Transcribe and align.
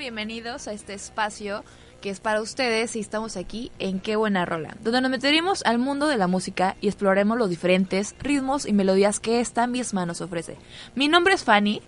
Bienvenidos 0.06 0.68
a 0.68 0.72
este 0.74 0.94
espacio 0.94 1.64
que 2.00 2.12
es 2.12 2.20
para 2.20 2.40
ustedes 2.40 2.96
y 2.96 3.00
estamos 3.00 3.38
aquí 3.38 3.72
en 3.80 4.00
Qué 4.00 4.16
Buena 4.16 4.46
Rola, 4.46 4.78
donde 4.84 5.02
nos 5.02 5.10
meteremos 5.10 5.64
al 5.66 5.80
mundo 5.80 6.06
de 6.06 6.16
la 6.16 6.28
música 6.28 6.76
y 6.80 6.90
exploraremos 6.90 7.40
los 7.40 7.50
diferentes 7.50 8.14
ritmos 8.20 8.68
y 8.68 8.74
melodías 8.74 9.20
que 9.20 9.40
esta 9.40 9.66
misma 9.66 10.06
nos 10.06 10.22
ofrece. 10.22 10.58
Mi 10.94 11.08
nombre 11.08 11.34
es 11.34 11.44
Fanny. 11.44 11.82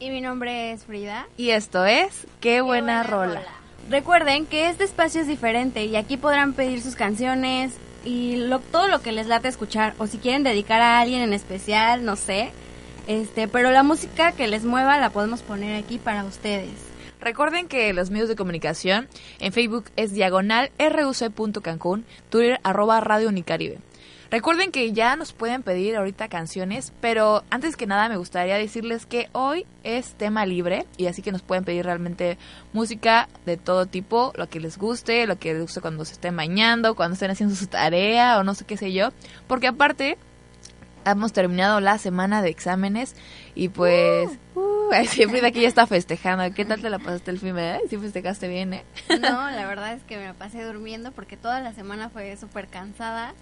Y 0.00 0.08
mi 0.08 0.22
nombre 0.22 0.72
es 0.72 0.84
Frida. 0.84 1.26
Y 1.36 1.50
esto 1.50 1.84
es 1.84 2.26
Qué, 2.40 2.62
buena, 2.62 3.02
rola. 3.02 3.42
Recuerden 3.90 4.46
que 4.46 4.70
este 4.70 4.84
espacio 4.84 5.20
es 5.20 5.26
diferente 5.26 5.84
y 5.84 5.96
aquí 5.96 6.16
podrán 6.16 6.54
pedir 6.54 6.80
sus 6.80 6.94
canciones 6.94 7.74
y 8.06 8.36
lo, 8.36 8.60
todo 8.60 8.88
lo 8.88 9.02
que 9.02 9.12
les 9.12 9.26
late 9.26 9.48
escuchar 9.48 9.92
o 9.98 10.06
si 10.06 10.16
quieren 10.16 10.44
dedicar 10.44 10.80
a 10.80 10.98
alguien 10.98 11.20
en 11.20 11.34
especial, 11.34 12.06
no 12.06 12.16
sé. 12.16 12.52
Este, 13.06 13.48
pero 13.48 13.70
la 13.70 13.82
música 13.82 14.32
que 14.32 14.48
les 14.48 14.64
mueva 14.64 14.96
la 14.96 15.10
podemos 15.10 15.42
poner 15.42 15.76
aquí 15.76 15.98
para 15.98 16.24
ustedes. 16.24 16.91
Recuerden 17.22 17.68
que 17.68 17.92
los 17.92 18.10
medios 18.10 18.28
de 18.28 18.34
comunicación 18.34 19.08
en 19.38 19.52
Facebook 19.52 19.84
es 19.94 20.12
diagonal 20.12 20.72
ruc.cancún, 20.76 22.04
Twitter 22.30 22.58
arroba 22.64 22.98
Radio. 22.98 23.30
Recuerden 24.28 24.72
que 24.72 24.92
ya 24.92 25.14
nos 25.14 25.32
pueden 25.32 25.62
pedir 25.62 25.94
ahorita 25.94 26.26
canciones, 26.26 26.92
pero 27.00 27.44
antes 27.48 27.76
que 27.76 27.86
nada 27.86 28.08
me 28.08 28.16
gustaría 28.16 28.56
decirles 28.56 29.06
que 29.06 29.28
hoy 29.30 29.66
es 29.84 30.14
tema 30.14 30.46
libre 30.46 30.84
y 30.96 31.06
así 31.06 31.22
que 31.22 31.30
nos 31.30 31.42
pueden 31.42 31.64
pedir 31.64 31.84
realmente 31.84 32.38
música 32.72 33.28
de 33.46 33.56
todo 33.56 33.86
tipo, 33.86 34.32
lo 34.36 34.48
que 34.48 34.58
les 34.58 34.76
guste, 34.76 35.28
lo 35.28 35.38
que 35.38 35.52
les 35.52 35.62
guste 35.62 35.80
cuando 35.80 36.04
se 36.04 36.14
estén 36.14 36.34
bañando, 36.34 36.96
cuando 36.96 37.14
estén 37.14 37.30
haciendo 37.30 37.54
su 37.54 37.68
tarea 37.68 38.36
o 38.40 38.42
no 38.42 38.54
sé 38.54 38.64
qué 38.64 38.76
sé 38.76 38.92
yo, 38.92 39.10
porque 39.46 39.68
aparte 39.68 40.18
hemos 41.04 41.32
terminado 41.32 41.80
la 41.80 41.98
semana 41.98 42.42
de 42.42 42.50
exámenes 42.50 43.16
y 43.54 43.68
pues 43.68 44.30
uh, 44.54 44.60
uh, 44.60 45.04
siempre 45.06 45.40
de 45.40 45.48
aquí 45.48 45.62
ya 45.62 45.68
está 45.68 45.86
festejando. 45.86 46.52
¿Qué 46.54 46.64
tal 46.64 46.80
te 46.80 46.90
la 46.90 46.98
pasaste 46.98 47.30
el 47.30 47.38
fin? 47.38 47.58
Eh? 47.58 47.80
Sí 47.88 47.96
festejaste 47.96 48.48
bien, 48.48 48.74
¿eh? 48.74 48.84
No, 49.08 49.18
la 49.50 49.66
verdad 49.66 49.94
es 49.94 50.02
que 50.04 50.16
me 50.16 50.34
pasé 50.34 50.62
durmiendo 50.64 51.12
porque 51.12 51.36
toda 51.36 51.60
la 51.60 51.72
semana 51.72 52.08
fue 52.08 52.36
súper 52.36 52.68
cansada. 52.68 53.34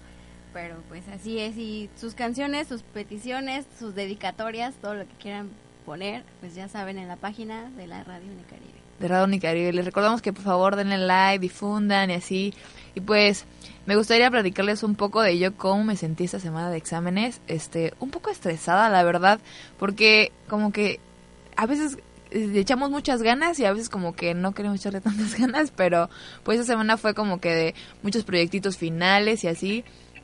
Pero 0.53 0.75
pues 0.89 1.07
así 1.07 1.39
es. 1.39 1.55
Y 1.57 1.89
sus 1.95 2.13
canciones, 2.13 2.67
sus 2.67 2.83
peticiones, 2.83 3.65
sus 3.79 3.95
dedicatorias, 3.95 4.75
todo 4.75 4.95
lo 4.95 5.07
que 5.07 5.13
quieran 5.13 5.49
poner, 5.85 6.23
pues 6.41 6.55
ya 6.55 6.67
saben 6.67 6.97
en 6.97 7.07
la 7.07 7.15
página 7.15 7.69
de 7.71 7.87
la 7.87 8.03
Radio 8.03 8.31
Unicaribe. 8.31 8.81
De 8.99 9.07
Radio 9.07 9.23
Unicaribe. 9.23 9.73
Les 9.73 9.85
recordamos 9.85 10.21
que 10.21 10.33
por 10.33 10.43
favor 10.43 10.75
denle 10.75 10.97
like, 10.97 11.39
difundan 11.39 12.11
y 12.11 12.15
así. 12.15 12.53
Y 12.95 13.01
pues 13.01 13.45
me 13.85 13.95
gustaría 13.95 14.29
platicarles 14.29 14.83
un 14.83 14.95
poco 14.95 15.21
de 15.21 15.37
yo 15.37 15.55
cómo 15.55 15.83
me 15.83 15.95
sentí 15.95 16.25
esta 16.25 16.39
semana 16.39 16.69
de 16.69 16.77
exámenes, 16.77 17.41
este, 17.47 17.93
un 17.99 18.11
poco 18.11 18.29
estresada, 18.29 18.89
la 18.89 19.03
verdad, 19.03 19.39
porque 19.79 20.31
como 20.47 20.71
que 20.71 20.99
a 21.55 21.65
veces 21.65 21.97
le 22.31 22.59
echamos 22.59 22.89
muchas 22.89 23.21
ganas 23.21 23.59
y 23.59 23.65
a 23.65 23.73
veces 23.73 23.89
como 23.89 24.15
que 24.15 24.33
no 24.33 24.53
queremos 24.53 24.79
echarle 24.79 25.01
tantas 25.01 25.37
ganas, 25.37 25.71
pero 25.71 26.09
pues 26.43 26.59
esta 26.59 26.73
semana 26.73 26.97
fue 26.97 27.13
como 27.13 27.39
que 27.39 27.49
de 27.49 27.75
muchos 28.03 28.23
proyectitos 28.23 28.77
finales 28.77 29.43
y 29.43 29.47
así. 29.47 29.83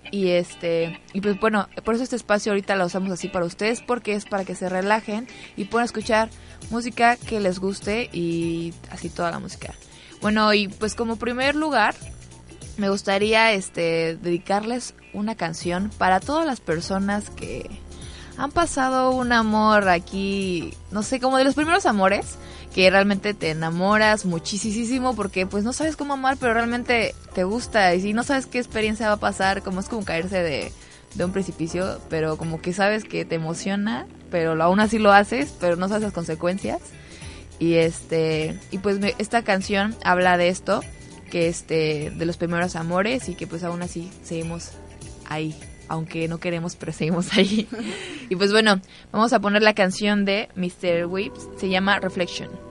Y 0.09 0.29
este, 0.29 1.01
y 1.11 1.19
pues 1.19 1.37
bueno, 1.37 1.67
por 1.83 1.95
eso 1.95 2.03
este 2.03 2.15
espacio 2.15 2.53
ahorita 2.53 2.77
lo 2.77 2.85
usamos 2.85 3.11
así 3.11 3.27
para 3.27 3.45
ustedes, 3.45 3.81
porque 3.81 4.13
es 4.13 4.23
para 4.23 4.45
que 4.45 4.55
se 4.55 4.69
relajen 4.69 5.27
y 5.57 5.65
puedan 5.65 5.83
escuchar 5.83 6.29
música 6.69 7.17
que 7.17 7.41
les 7.41 7.59
guste 7.59 8.09
y 8.13 8.73
así 8.89 9.09
toda 9.09 9.31
la 9.31 9.39
música. 9.39 9.73
Bueno, 10.21 10.53
y 10.53 10.69
pues 10.69 10.95
como 10.95 11.17
primer 11.17 11.55
lugar, 11.55 11.93
me 12.77 12.89
gustaría 12.89 13.51
este 13.53 14.17
dedicarles 14.21 14.93
una 15.13 15.35
canción 15.35 15.91
para 15.97 16.19
todas 16.19 16.45
las 16.45 16.59
personas 16.59 17.29
que 17.29 17.69
han 18.37 18.51
pasado 18.51 19.11
un 19.11 19.31
amor 19.31 19.89
aquí, 19.89 20.73
no 20.91 21.01
sé, 21.01 21.19
como 21.19 21.37
de 21.37 21.43
los 21.43 21.55
primeros 21.55 21.87
amores, 21.87 22.35
que 22.73 22.89
realmente 22.89 23.33
te 23.33 23.49
enamoras 23.49 24.25
muchísimo 24.25 25.15
porque 25.15 25.47
pues 25.47 25.63
no 25.63 25.73
sabes 25.73 25.95
cómo 25.95 26.13
amar, 26.13 26.37
pero 26.39 26.53
realmente 26.53 27.15
te 27.33 27.43
gusta 27.43 27.95
y 27.95 28.01
si 28.01 28.13
no 28.13 28.23
sabes 28.23 28.45
qué 28.45 28.59
experiencia 28.59 29.07
va 29.07 29.13
a 29.13 29.19
pasar, 29.19 29.63
como 29.63 29.79
es 29.79 29.89
como 29.89 30.05
caerse 30.05 30.43
de, 30.43 30.71
de 31.15 31.25
un 31.25 31.31
precipicio, 31.31 31.99
pero 32.09 32.37
como 32.37 32.61
que 32.61 32.73
sabes 32.73 33.03
que 33.03 33.25
te 33.25 33.35
emociona, 33.35 34.05
pero 34.29 34.61
aún 34.61 34.79
así 34.79 34.99
lo 34.99 35.11
haces, 35.11 35.51
pero 35.59 35.75
no 35.75 35.87
sabes 35.87 36.03
las 36.03 36.13
consecuencias. 36.13 36.79
Y 37.59 37.75
este, 37.75 38.59
y 38.69 38.77
pues 38.77 38.99
esta 39.17 39.41
canción 39.41 39.95
habla 40.03 40.37
de 40.37 40.49
esto, 40.49 40.81
que 41.27 41.47
este, 41.47 42.11
de 42.11 42.25
los 42.25 42.37
primeros 42.37 42.75
amores 42.75 43.29
y 43.29 43.35
que 43.35 43.47
pues 43.47 43.63
aún 43.63 43.81
así 43.81 44.09
seguimos 44.23 44.71
ahí 45.25 45.55
aunque 45.89 46.27
no 46.27 46.39
queremos, 46.39 46.75
pero 46.75 46.91
seguimos 46.91 47.33
ahí. 47.33 47.67
y 48.29 48.35
pues 48.35 48.51
bueno, 48.51 48.81
vamos 49.11 49.31
a 49.33 49.39
poner 49.39 49.63
la 49.63 49.73
canción 49.73 50.25
de 50.25 50.49
Mr. 50.55 51.05
Whips, 51.05 51.47
se 51.57 51.69
llama 51.69 51.99
Reflection. 51.99 52.66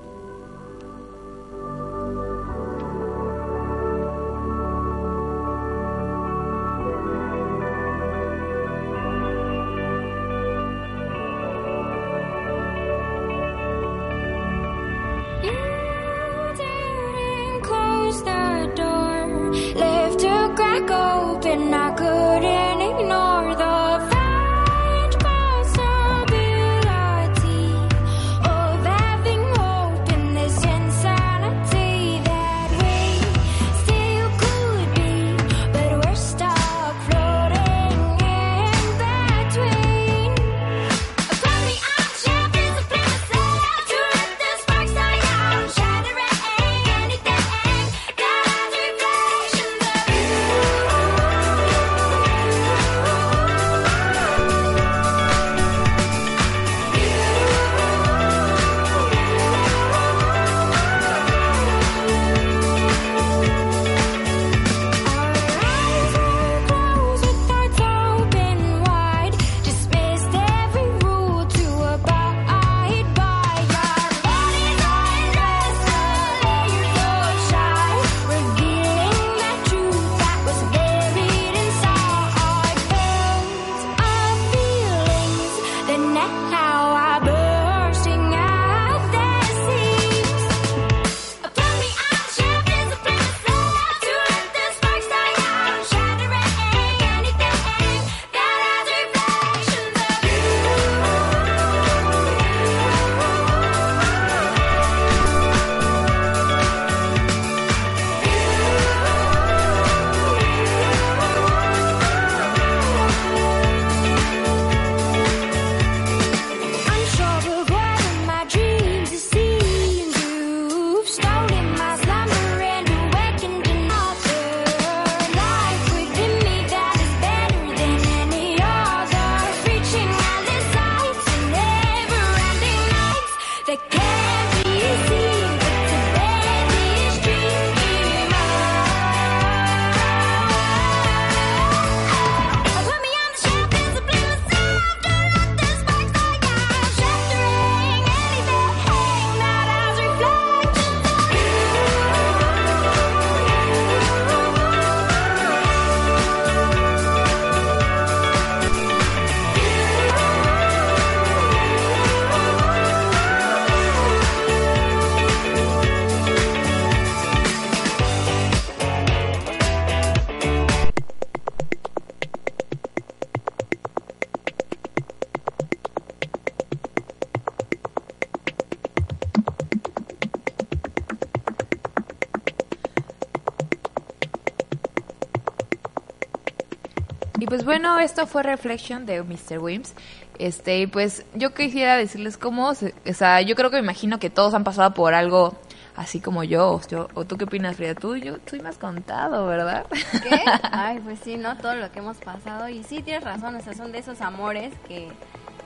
Bueno, 187.67 187.99
esto 187.99 188.27
fue 188.27 188.43
Reflection 188.43 189.05
de 189.05 189.23
Mr. 189.23 189.59
Wims. 189.59 189.93
Este, 190.39 190.87
pues 190.89 191.25
yo 191.35 191.53
quisiera 191.53 191.97
decirles 191.97 192.39
cómo, 192.39 192.71
o 192.71 193.13
sea, 193.13 193.41
yo 193.43 193.55
creo 193.55 193.71
que 193.71 193.77
me 193.77 193.83
imagino 193.83 194.19
que 194.19 194.31
todos 194.31 194.55
han 194.55 194.65
pasado 194.65 194.95
por 194.95 195.13
algo 195.13 195.55
así 195.97 196.21
como 196.21 196.45
yo. 196.45 196.81
O, 197.15 197.25
tú 197.25 197.37
qué 197.37 197.45
opinas, 197.45 197.77
Frida? 197.77 197.95
Tú, 197.95 198.17
yo 198.17 198.37
soy 198.47 198.61
más 198.61 198.79
contado, 198.79 199.47
¿verdad? 199.47 199.87
¿Qué? 200.23 200.41
Ay, 200.73 201.01
pues 201.01 201.19
sí, 201.25 201.37
¿no? 201.37 201.57
Todo 201.57 201.75
lo 201.75 201.91
que 201.91 201.99
hemos 201.99 202.19
pasado. 202.19 202.69
Y 202.69 202.85
sí, 202.85 203.03
tienes 203.03 203.25
razón, 203.25 203.57
o 203.57 203.61
sea, 203.61 203.75
son 203.75 203.93
de 203.93 203.99
esos 203.99 204.21
amores 204.21 204.73
que, 204.87 205.09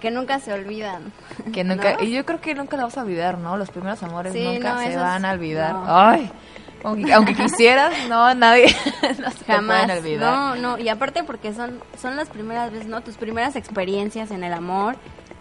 que 0.00 0.10
nunca 0.10 0.38
se 0.38 0.52
olvidan. 0.52 1.12
Que 1.52 1.64
nunca, 1.64 2.02
y 2.02 2.12
yo 2.12 2.24
creo 2.24 2.40
que 2.40 2.54
nunca 2.54 2.76
lo 2.76 2.84
vamos 2.84 2.98
a 2.98 3.02
olvidar, 3.02 3.38
¿no? 3.38 3.56
Los 3.56 3.70
primeros 3.70 4.02
amores 4.02 4.34
nunca 4.34 4.82
se 4.84 4.96
van 4.96 5.24
a 5.24 5.32
olvidar. 5.32 5.76
Ay. 5.86 6.30
Aunque, 6.82 7.34
quisieras, 7.34 7.92
no, 8.08 8.34
nadie 8.34 8.74
no 9.18 9.30
se 9.30 9.44
Jamás. 9.44 9.90
olvidar. 9.90 10.20
No, 10.20 10.56
no, 10.56 10.78
y 10.78 10.88
aparte 10.88 11.24
porque 11.24 11.52
son, 11.52 11.80
son 12.00 12.16
las 12.16 12.28
primeras 12.28 12.72
veces, 12.72 12.86
¿no? 12.88 13.02
Tus 13.02 13.16
primeras 13.16 13.56
experiencias 13.56 14.30
en 14.30 14.44
el 14.44 14.52
amor. 14.52 14.96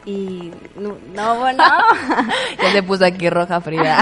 Y 0.06 0.52
no, 1.14 1.36
bueno. 1.36 1.64
ya 2.62 2.72
se 2.72 2.84
puso 2.84 3.06
aquí 3.06 3.30
roja 3.30 3.62
fría. 3.62 4.02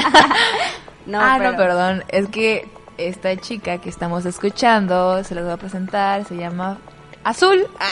no, 1.05 1.19
ah, 1.19 1.37
no, 1.39 1.55
perdón. 1.55 2.03
Es 2.07 2.27
que 2.29 2.67
esta 2.97 3.35
chica 3.37 3.79
que 3.79 3.89
estamos 3.89 4.25
escuchando, 4.25 5.23
se 5.23 5.35
la 5.35 5.41
voy 5.41 5.51
a 5.51 5.57
presentar, 5.57 6.25
se 6.25 6.35
llama 6.35 6.77
Azul. 7.23 7.67
Ah, 7.79 7.91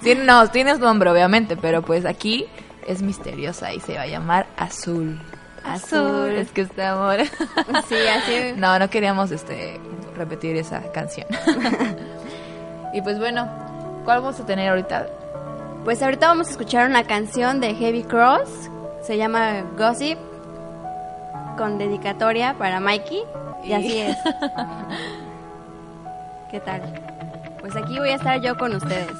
sí. 0.00 0.14
no, 0.14 0.48
tiene 0.48 0.74
su 0.74 0.80
nombre, 0.80 1.10
obviamente, 1.10 1.56
pero 1.56 1.82
pues 1.82 2.04
aquí 2.04 2.46
es 2.86 3.02
misteriosa 3.02 3.72
y 3.72 3.80
se 3.80 3.94
va 3.94 4.02
a 4.02 4.06
llamar 4.06 4.46
Azul. 4.56 5.20
Azul. 5.64 6.32
Es 6.32 6.50
que 6.50 6.62
este 6.62 6.84
amor. 6.84 7.18
Sí, 7.88 7.94
así. 7.94 8.54
No, 8.56 8.78
no 8.78 8.90
queríamos 8.90 9.30
este 9.30 9.80
repetir 10.16 10.56
esa 10.56 10.80
canción. 10.92 11.26
y 12.94 13.02
pues 13.02 13.18
bueno, 13.18 13.48
¿Cuál 14.04 14.20
vamos 14.20 14.40
a 14.40 14.46
tener 14.46 14.68
ahorita? 14.68 15.06
Pues 15.84 16.02
ahorita 16.02 16.26
vamos 16.26 16.48
a 16.48 16.50
escuchar 16.50 16.88
una 16.88 17.04
canción 17.04 17.60
de 17.60 17.74
Heavy 17.74 18.02
Cross, 18.02 18.68
se 19.00 19.16
llama 19.16 19.62
Gossip, 19.78 20.18
con 21.56 21.78
dedicatoria 21.78 22.54
para 22.58 22.80
Mikey, 22.80 23.22
y 23.64 23.72
así 23.72 23.98
es. 23.98 24.16
¿Qué 26.50 26.58
tal? 26.60 26.82
Pues 27.60 27.76
aquí 27.76 27.98
voy 27.98 28.08
a 28.08 28.16
estar 28.16 28.40
yo 28.40 28.56
con 28.56 28.74
ustedes. 28.74 29.12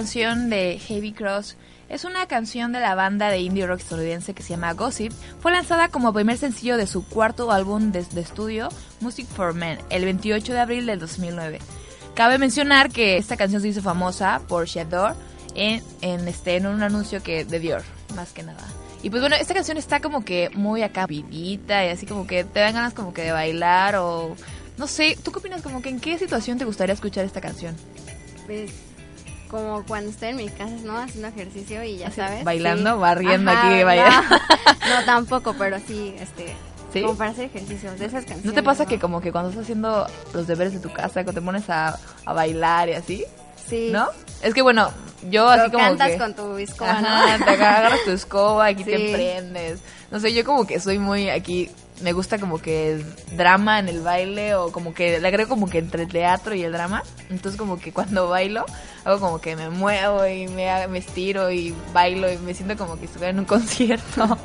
Canción 0.00 0.48
de 0.48 0.78
Heavy 0.78 1.12
Cross 1.12 1.58
es 1.90 2.04
una 2.04 2.24
canción 2.24 2.72
de 2.72 2.80
la 2.80 2.94
banda 2.94 3.28
de 3.28 3.40
indie 3.40 3.66
rock 3.66 3.80
estadounidense 3.80 4.32
que 4.32 4.42
se 4.42 4.48
llama 4.48 4.72
Gossip. 4.72 5.12
Fue 5.40 5.52
lanzada 5.52 5.88
como 5.88 6.14
primer 6.14 6.38
sencillo 6.38 6.78
de 6.78 6.86
su 6.86 7.06
cuarto 7.06 7.52
álbum 7.52 7.92
de, 7.92 7.98
estudio, 8.18 8.70
Music 9.00 9.26
for 9.26 9.52
Men, 9.52 9.78
el 9.90 10.06
28 10.06 10.54
de 10.54 10.58
abril 10.58 10.86
del 10.86 11.00
2009. 11.00 11.58
Cabe 12.14 12.38
mencionar 12.38 12.88
que 12.90 13.18
esta 13.18 13.36
canción 13.36 13.60
se 13.60 13.68
hizo 13.68 13.82
famosa 13.82 14.40
por 14.48 14.64
Shador 14.64 15.16
en, 15.54 15.82
en, 16.00 16.26
este, 16.26 16.56
en 16.56 16.64
un 16.64 16.82
anuncio 16.82 17.22
que 17.22 17.44
de 17.44 17.58
Dior, 17.60 17.82
más 18.16 18.32
que 18.32 18.42
nada. 18.42 18.66
Y 19.02 19.10
pues 19.10 19.20
bueno, 19.20 19.36
esta 19.36 19.52
canción 19.52 19.76
está 19.76 20.00
como 20.00 20.24
que 20.24 20.48
muy 20.54 20.82
acá 20.82 21.06
y 21.10 21.60
así 21.92 22.06
como 22.06 22.26
que 22.26 22.44
te 22.44 22.60
dan 22.60 22.72
ganas 22.72 22.94
como 22.94 23.12
que 23.12 23.20
de 23.20 23.32
bailar 23.32 23.96
o... 23.96 24.34
No 24.78 24.86
sé, 24.86 25.18
¿tú 25.22 25.30
qué 25.30 25.40
opinas? 25.40 25.60
Como 25.60 25.82
que 25.82 25.90
en 25.90 26.00
qué 26.00 26.16
situación 26.16 26.56
te 26.56 26.64
gustaría 26.64 26.94
escuchar 26.94 27.26
esta 27.26 27.42
canción? 27.42 27.76
Pues 28.46 28.72
como 29.50 29.84
cuando 29.86 30.10
estoy 30.10 30.28
en 30.30 30.36
mi 30.36 30.48
casa, 30.48 30.74
¿no? 30.84 30.96
Haciendo 30.98 31.28
ejercicio 31.28 31.82
y 31.84 31.98
ya 31.98 32.10
sabes. 32.10 32.44
bailando, 32.44 32.94
sí. 32.94 33.00
barriendo 33.00 33.50
Ajá, 33.50 33.68
aquí, 33.74 33.82
vaya. 33.84 34.22
No, 34.88 35.00
no, 35.00 35.04
tampoco, 35.04 35.54
pero 35.58 35.78
sí, 35.86 36.14
este. 36.18 36.54
¿Sí? 36.92 37.02
Como 37.02 37.16
para 37.16 37.30
hacer 37.30 37.44
ejercicio, 37.44 37.90
de 37.92 38.06
esas 38.06 38.24
canciones. 38.24 38.44
¿No 38.44 38.52
te 38.52 38.62
pasa 38.64 38.84
que 38.86 38.98
como 38.98 39.20
que 39.20 39.30
cuando 39.30 39.50
estás 39.50 39.62
haciendo 39.64 40.06
los 40.34 40.46
deberes 40.48 40.72
de 40.72 40.80
tu 40.80 40.92
casa, 40.92 41.22
cuando 41.22 41.34
te 41.34 41.42
pones 41.42 41.70
a, 41.70 41.96
a 42.24 42.32
bailar 42.32 42.88
y 42.88 42.94
así? 42.94 43.24
Sí. 43.68 43.90
¿No? 43.92 44.08
Es 44.42 44.54
que 44.54 44.62
bueno, 44.62 44.90
yo 45.30 45.48
Pero 45.50 45.62
así 45.62 45.70
como 45.70 45.84
cantas 45.84 46.10
que... 46.10 46.18
con 46.18 46.34
tu 46.34 46.56
escoba, 46.56 46.90
Ajá, 46.90 47.38
¿no? 47.38 47.44
te 47.44 47.50
agarras 47.52 48.00
tu 48.04 48.10
escoba, 48.10 48.66
aquí 48.66 48.82
Sí. 48.84 48.90
te 48.90 49.12
prendes. 49.12 49.80
No 50.10 50.18
sé, 50.18 50.32
yo 50.32 50.44
como 50.44 50.66
que 50.66 50.80
soy 50.80 50.98
muy 50.98 51.30
aquí, 51.30 51.70
me 52.02 52.12
gusta 52.12 52.38
como 52.38 52.58
que 52.58 53.04
drama 53.32 53.78
en 53.78 53.88
el 53.88 54.00
baile 54.00 54.54
o 54.54 54.72
como 54.72 54.94
que 54.94 55.20
le 55.20 55.28
agrego 55.28 55.48
como 55.48 55.68
que 55.68 55.78
entre 55.78 56.04
el 56.04 56.08
teatro 56.08 56.54
y 56.54 56.62
el 56.62 56.72
drama. 56.72 57.02
Entonces 57.28 57.58
como 57.58 57.78
que 57.78 57.92
cuando 57.92 58.28
bailo, 58.28 58.64
hago 59.04 59.20
como 59.20 59.40
que 59.40 59.56
me 59.56 59.70
muevo 59.70 60.26
y 60.26 60.48
me, 60.48 60.86
me 60.88 60.98
estiro 60.98 61.50
y 61.50 61.74
bailo 61.92 62.30
y 62.30 62.38
me 62.38 62.54
siento 62.54 62.76
como 62.76 62.98
que 62.98 63.06
estuviera 63.06 63.30
en 63.30 63.38
un 63.38 63.44
concierto. 63.46 64.38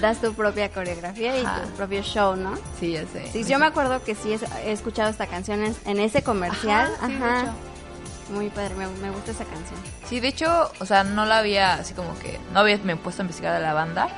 Das 0.00 0.20
tu 0.20 0.32
propia 0.34 0.70
coreografía 0.70 1.38
y 1.38 1.42
tu 1.42 1.76
propio 1.76 2.02
show, 2.02 2.36
¿no? 2.36 2.54
Sí, 2.78 2.92
ya 2.92 3.04
sé. 3.06 3.28
Sí, 3.32 3.44
yo 3.44 3.58
me 3.58 3.66
acuerdo 3.66 4.02
que 4.02 4.14
sí 4.14 4.34
he, 4.64 4.72
escuchado 4.72 5.10
esta 5.10 5.26
canción 5.26 5.60
en, 5.84 5.98
ese 5.98 6.22
comercial. 6.22 6.90
Ajá, 7.00 7.06
sí, 7.06 7.14
Ajá. 7.14 7.54
Muy 8.30 8.50
padre, 8.50 8.74
me, 8.74 8.86
me 8.86 9.10
gusta 9.10 9.30
esa 9.30 9.44
canción. 9.44 9.80
Sí, 10.06 10.20
de 10.20 10.28
hecho, 10.28 10.70
o 10.80 10.86
sea, 10.86 11.02
no 11.02 11.24
la 11.24 11.38
había 11.38 11.74
así 11.74 11.94
como 11.94 12.18
que, 12.18 12.38
no 12.52 12.60
había 12.60 12.78
me 12.78 12.92
he 12.92 12.96
puesto 12.96 13.22
a 13.22 13.24
investigar 13.24 13.54
de 13.54 13.60
la 13.60 13.72
banda. 13.72 14.08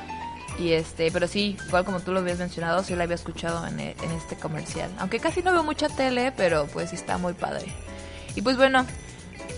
Y 0.59 0.73
este, 0.73 1.11
pero 1.11 1.27
sí, 1.27 1.57
igual 1.67 1.85
como 1.85 1.99
tú 2.01 2.11
lo 2.11 2.19
habías 2.19 2.37
mencionado, 2.37 2.83
sí 2.83 2.95
la 2.95 3.03
había 3.05 3.15
escuchado 3.15 3.65
en, 3.65 3.79
e- 3.79 3.95
en 4.03 4.11
este 4.11 4.35
comercial. 4.35 4.91
Aunque 4.99 5.19
casi 5.19 5.41
no 5.41 5.51
veo 5.51 5.63
mucha 5.63 5.89
tele, 5.89 6.31
pero 6.35 6.67
pues 6.67 6.89
sí 6.91 6.95
está 6.95 7.17
muy 7.17 7.33
padre. 7.33 7.65
Y 8.35 8.41
pues 8.41 8.57
bueno, 8.57 8.85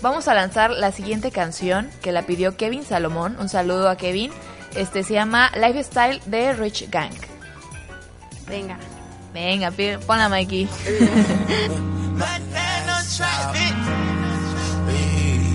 vamos 0.02 0.28
a 0.28 0.34
lanzar 0.34 0.70
la 0.70 0.92
siguiente 0.92 1.30
canción 1.30 1.90
que 2.02 2.12
la 2.12 2.22
pidió 2.22 2.56
Kevin 2.56 2.84
Salomón. 2.84 3.36
Un 3.38 3.48
saludo 3.48 3.88
a 3.90 3.96
Kevin. 3.96 4.32
Este 4.76 5.02
se 5.04 5.14
llama 5.14 5.50
Lifestyle 5.56 6.20
de 6.26 6.52
Rich 6.54 6.90
Gang. 6.90 7.12
Venga. 8.48 8.78
Venga, 9.32 9.72
ponla 10.06 10.28
Mikey. 10.28 10.68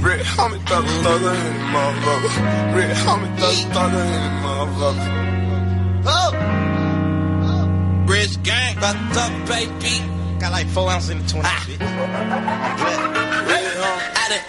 Red 0.01 0.21
homie 0.25 0.65
thug 0.65 0.85
thugger 1.03 1.35
in 1.35 1.53
the 1.53 1.59
motherfucker. 1.75 2.31
Red 2.73 2.95
homie 2.95 3.37
thug 3.37 3.55
thugger 3.73 4.05
in 4.05 4.11
the 4.23 4.31
motherfucker. 4.45 5.07
Oh! 6.05 6.31
Rich 8.07 8.41
gang, 8.43 8.75
fucked 8.77 9.17
up, 9.17 9.31
baby. 9.47 9.95
Got 10.39 10.51
like 10.53 10.67
four 10.67 10.89
ounces 10.89 11.09
in 11.09 11.19
the 11.19 11.27
20. 11.27 11.45
Ah. 11.45 11.65
I 14.15 14.25
done 14.29 14.45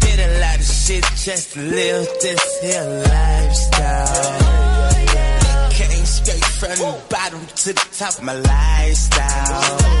did 0.00 0.18
a 0.18 0.40
lot 0.40 0.58
of 0.58 0.64
shit 0.64 1.04
just 1.14 1.52
to 1.52 1.60
live 1.60 2.08
this 2.20 2.60
here 2.60 3.04
lifestyle. 3.08 4.40
Came 5.70 6.04
straight 6.04 6.44
from 6.44 6.70
the 6.70 7.00
bottom 7.08 7.46
to 7.46 7.72
the 7.72 7.88
top 7.92 8.18
of 8.18 8.24
my 8.24 8.34
lifestyle. 8.34 10.00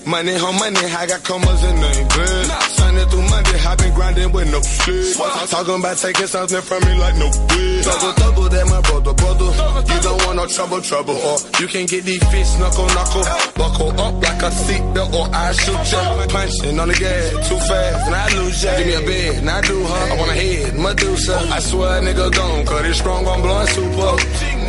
money 0.05 0.35
on 0.35 0.55
money, 0.59 0.79
I 0.79 1.05
got 1.07 1.23
commas 1.23 1.63
in 1.63 1.75
the 1.75 1.91
bed. 2.15 2.45
Sunday 2.77 3.05
through 3.05 3.27
Monday, 3.29 3.59
I 3.59 3.75
been 3.75 3.93
grinding 3.93 4.31
with 4.31 4.51
no 4.51 4.61
sleep. 4.61 5.17
I'm 5.19 5.47
talking 5.47 5.79
about 5.79 5.97
taking 5.97 6.27
something 6.27 6.61
from 6.61 6.81
me 6.85 6.93
like 6.97 7.15
no 7.17 7.29
bitch. 7.29 7.83
Double, 7.83 8.13
double, 8.13 8.49
that 8.49 8.65
my 8.67 8.81
brother, 8.81 9.13
brother. 9.13 9.49
You 9.93 9.99
don't 10.01 10.19
want 10.25 10.35
no 10.37 10.45
trouble, 10.47 10.81
trouble. 10.81 11.15
Or 11.15 11.37
you 11.59 11.67
can 11.67 11.85
get 11.85 12.03
these 12.03 12.23
fists 12.31 12.57
knuckle, 12.59 12.87
knuckle. 12.87 13.25
Buckle 13.55 13.91
up 13.99 14.13
like 14.21 14.41
a 14.41 14.49
seatbelt 14.49 15.13
or 15.13 15.27
I 15.33 15.51
shoot 15.53 15.91
ya. 15.91 16.27
Punching 16.27 16.79
on 16.79 16.87
the 16.87 16.95
gas, 16.95 17.49
too 17.49 17.57
fast, 17.57 18.07
and 18.07 18.15
I 18.15 18.27
lose 18.37 18.63
ya. 18.63 18.77
Give 18.77 18.87
me 18.87 18.93
a 18.95 19.01
bed, 19.01 19.35
and 19.39 19.49
I 19.49 19.61
do 19.61 19.77
her. 19.83 20.03
I 20.11 20.17
want 20.17 20.31
a 20.31 20.35
head, 20.35 20.77
Medusa. 20.77 21.37
I 21.51 21.59
swear 21.59 22.01
nigga 22.01 22.31
gone, 22.33 22.65
cause 22.65 22.85
it's 22.85 22.99
strong 22.99 23.25
on 23.27 23.41
blowing 23.41 23.67
super. 23.67 24.17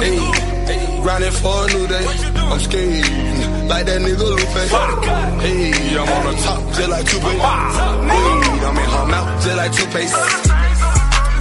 Hey, 0.03 1.01
grinding 1.03 1.33
for 1.33 1.64
a 1.64 1.66
new 1.68 1.87
day. 1.87 2.07
I'm 2.37 2.61
scared, 2.61 3.05
like 3.72 3.87
that 3.87 4.00
nigga 4.04 4.26
Lupe. 4.37 4.68
Hey, 5.40 5.96
I'm 5.96 6.08
on 6.08 6.22
the 6.28 6.35
top, 6.44 6.61
just 6.76 6.88
like 6.92 7.06
two 7.08 7.20
Hey, 7.20 7.38
I'm 8.68 8.76
in 8.76 8.88
her 8.94 9.06
mouth, 9.12 9.42
just 9.42 9.56
like 9.56 9.72
toothpaste. 9.72 10.16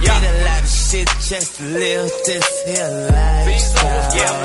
Did 0.02 0.10
a 0.10 0.34
lot 0.48 0.62
of 0.62 0.68
shit 0.68 1.08
just 1.28 1.56
to 1.56 1.64
live 1.64 2.10
this 2.26 2.48
here 2.66 2.90
lifestyle. 3.12 4.42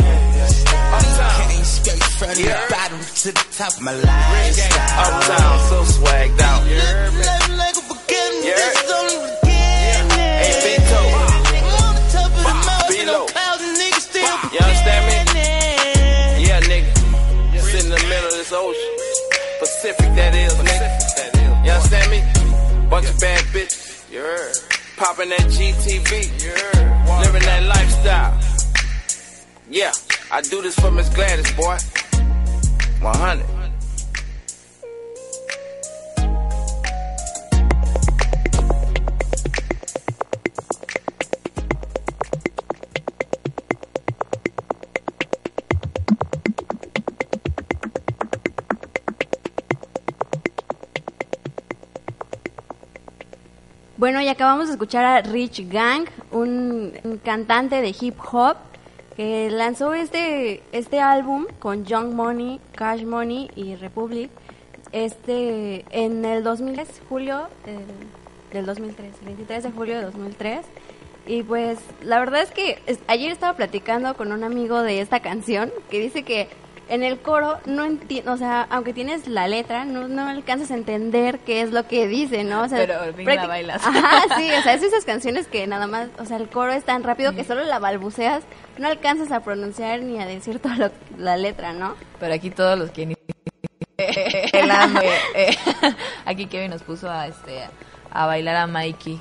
Came 1.37 1.63
straight 1.63 2.03
from 2.19 2.29
the 2.35 2.47
bottom 2.69 2.99
to 2.99 3.29
the 3.31 3.45
top 3.57 3.73
of 3.77 3.81
my 3.81 3.93
lifestyle. 3.93 5.15
Uptown, 5.15 5.55
so 5.69 5.77
swagged 5.95 6.41
out. 6.41 6.61
Living 6.67 7.57
life 7.57 7.57
like 7.61 7.77
a 7.77 7.83
beginning, 7.87 8.43
this 8.43 8.86
is 18.47 18.53
ocean. 18.53 18.95
Pacific, 19.59 20.15
that 20.15 20.33
is, 20.35 20.53
nigga. 20.53 21.65
You 21.65 21.71
understand 21.71 22.11
me? 22.11 22.89
Bunch 22.89 23.05
yeah. 23.05 23.11
of 23.11 23.19
bad 23.19 23.43
bitches. 23.45 24.05
Yeah. 24.11 24.77
Popping 24.95 25.29
that 25.29 25.47
GTV. 25.51 26.11
Yeah. 26.43 27.21
Living 27.23 27.41
that 27.41 27.63
lifestyle. 27.63 28.39
Yeah, 29.69 29.91
I 30.31 30.41
do 30.41 30.61
this 30.61 30.79
for 30.79 30.91
Miss 30.91 31.09
Gladys, 31.09 31.51
boy. 31.53 31.77
100. 33.01 33.56
Bueno, 53.97 54.21
y 54.21 54.27
acabamos 54.27 54.67
de 54.67 54.73
escuchar 54.73 55.05
a 55.05 55.21
Rich 55.23 55.71
Gang, 55.71 56.05
un, 56.31 56.93
cantante 57.25 57.81
de 57.81 57.95
hip 57.99 58.15
hop 58.31 58.55
que 59.15 59.49
lanzó 59.49 59.95
este 59.95 60.61
este 60.71 60.99
álbum 60.99 61.47
con 61.57 61.83
Young 61.83 62.13
Money, 62.13 62.61
Cash 62.75 63.03
Money 63.03 63.49
y 63.55 63.73
Republic 63.75 64.29
este 64.91 65.83
en 65.89 66.23
el 66.25 66.43
2003, 66.43 67.01
julio 67.09 67.47
del, 67.65 67.85
del 68.53 68.67
2003, 68.67 69.15
el 69.21 69.25
23 69.25 69.63
de 69.63 69.71
julio 69.71 69.95
de 69.95 70.03
2003. 70.03 70.59
Y 71.25 71.41
pues 71.41 71.79
la 72.03 72.19
verdad 72.19 72.43
es 72.43 72.51
que 72.51 72.77
ayer 73.07 73.31
estaba 73.31 73.57
platicando 73.57 74.13
con 74.13 74.31
un 74.31 74.43
amigo 74.43 74.83
de 74.83 75.01
esta 75.01 75.21
canción 75.21 75.71
que 75.89 75.99
dice 75.99 76.21
que 76.21 76.47
en 76.89 77.03
el 77.03 77.19
coro 77.19 77.57
no 77.65 77.83
entiendo, 77.85 78.31
o 78.33 78.37
sea, 78.37 78.67
aunque 78.69 78.93
tienes 78.93 79.27
la 79.27 79.47
letra, 79.47 79.85
no, 79.85 80.07
no 80.07 80.27
alcanzas 80.27 80.71
a 80.71 80.75
entender 80.75 81.39
qué 81.39 81.61
es 81.61 81.71
lo 81.71 81.87
que 81.87 82.07
dice, 82.07 82.43
¿no? 82.43 82.61
O 82.63 82.67
sea, 82.69 82.77
Pero 82.79 82.99
al 83.01 83.13
fin 83.13 83.25
la 83.25 83.45
bailas. 83.47 83.85
Ajá, 83.85 84.21
sí, 84.37 84.49
o 84.57 84.61
sea, 84.61 84.73
es 84.73 84.83
esas 84.83 85.03
canciones 85.05 85.47
que 85.47 85.67
nada 85.67 85.87
más, 85.87 86.09
o 86.19 86.25
sea, 86.25 86.37
el 86.37 86.47
coro 86.49 86.71
es 86.71 86.83
tan 86.83 87.03
rápido 87.03 87.33
que 87.35 87.43
solo 87.43 87.63
la 87.63 87.79
balbuceas, 87.79 88.43
no 88.77 88.87
alcanzas 88.87 89.31
a 89.31 89.41
pronunciar 89.41 90.01
ni 90.01 90.19
a 90.21 90.25
decir 90.25 90.59
toda 90.59 90.75
lo- 90.77 90.91
la 91.17 91.35
letra, 91.37 91.73
¿no? 91.73 91.95
Pero 92.19 92.33
aquí 92.33 92.49
todos 92.49 92.77
los 92.79 92.91
que 92.91 93.05
ni... 93.05 93.15
El 93.97 94.69
hambre, 94.71 95.09
eh, 95.35 95.55
Aquí 96.25 96.45
Kevin 96.45 96.69
nos 96.71 96.83
puso 96.83 97.09
a 97.09 97.27
este 97.27 97.61
a 98.11 98.25
bailar 98.27 98.55
a 98.55 98.67
Mikey. 98.67 99.19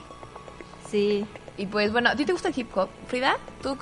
Sí. 0.91 1.25
Y 1.57 1.67
pues 1.67 1.91
bueno, 1.93 2.11
¿a 2.11 2.15
ti 2.17 2.25
te 2.27 2.33
gusta 2.33 2.49
el 2.49 2.55
hip 2.59 2.77
hop? 2.77 2.89
Frida, 3.09 3.37
¿tú 3.63 3.77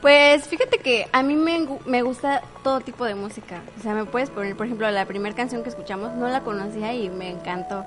Pues 0.00 0.46
fíjate 0.46 0.78
que 0.78 1.08
a 1.12 1.22
mí 1.22 1.34
me, 1.34 1.66
me 1.86 2.02
gusta 2.02 2.42
todo 2.62 2.80
tipo 2.80 3.04
de 3.04 3.14
música. 3.14 3.62
O 3.78 3.82
sea, 3.82 3.94
me 3.94 4.04
puedes 4.04 4.30
poner, 4.30 4.56
por 4.56 4.66
ejemplo, 4.66 4.90
la 4.90 5.06
primera 5.06 5.34
canción 5.34 5.62
que 5.62 5.68
escuchamos 5.68 6.14
no 6.14 6.28
la 6.28 6.40
conocía 6.40 6.94
y 6.94 7.08
me 7.08 7.30
encantó. 7.30 7.84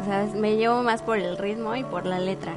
O 0.00 0.04
sea, 0.04 0.26
me 0.34 0.56
llevo 0.56 0.82
más 0.82 1.02
por 1.02 1.18
el 1.18 1.36
ritmo 1.36 1.76
y 1.76 1.84
por 1.84 2.06
la 2.06 2.18
letra 2.18 2.54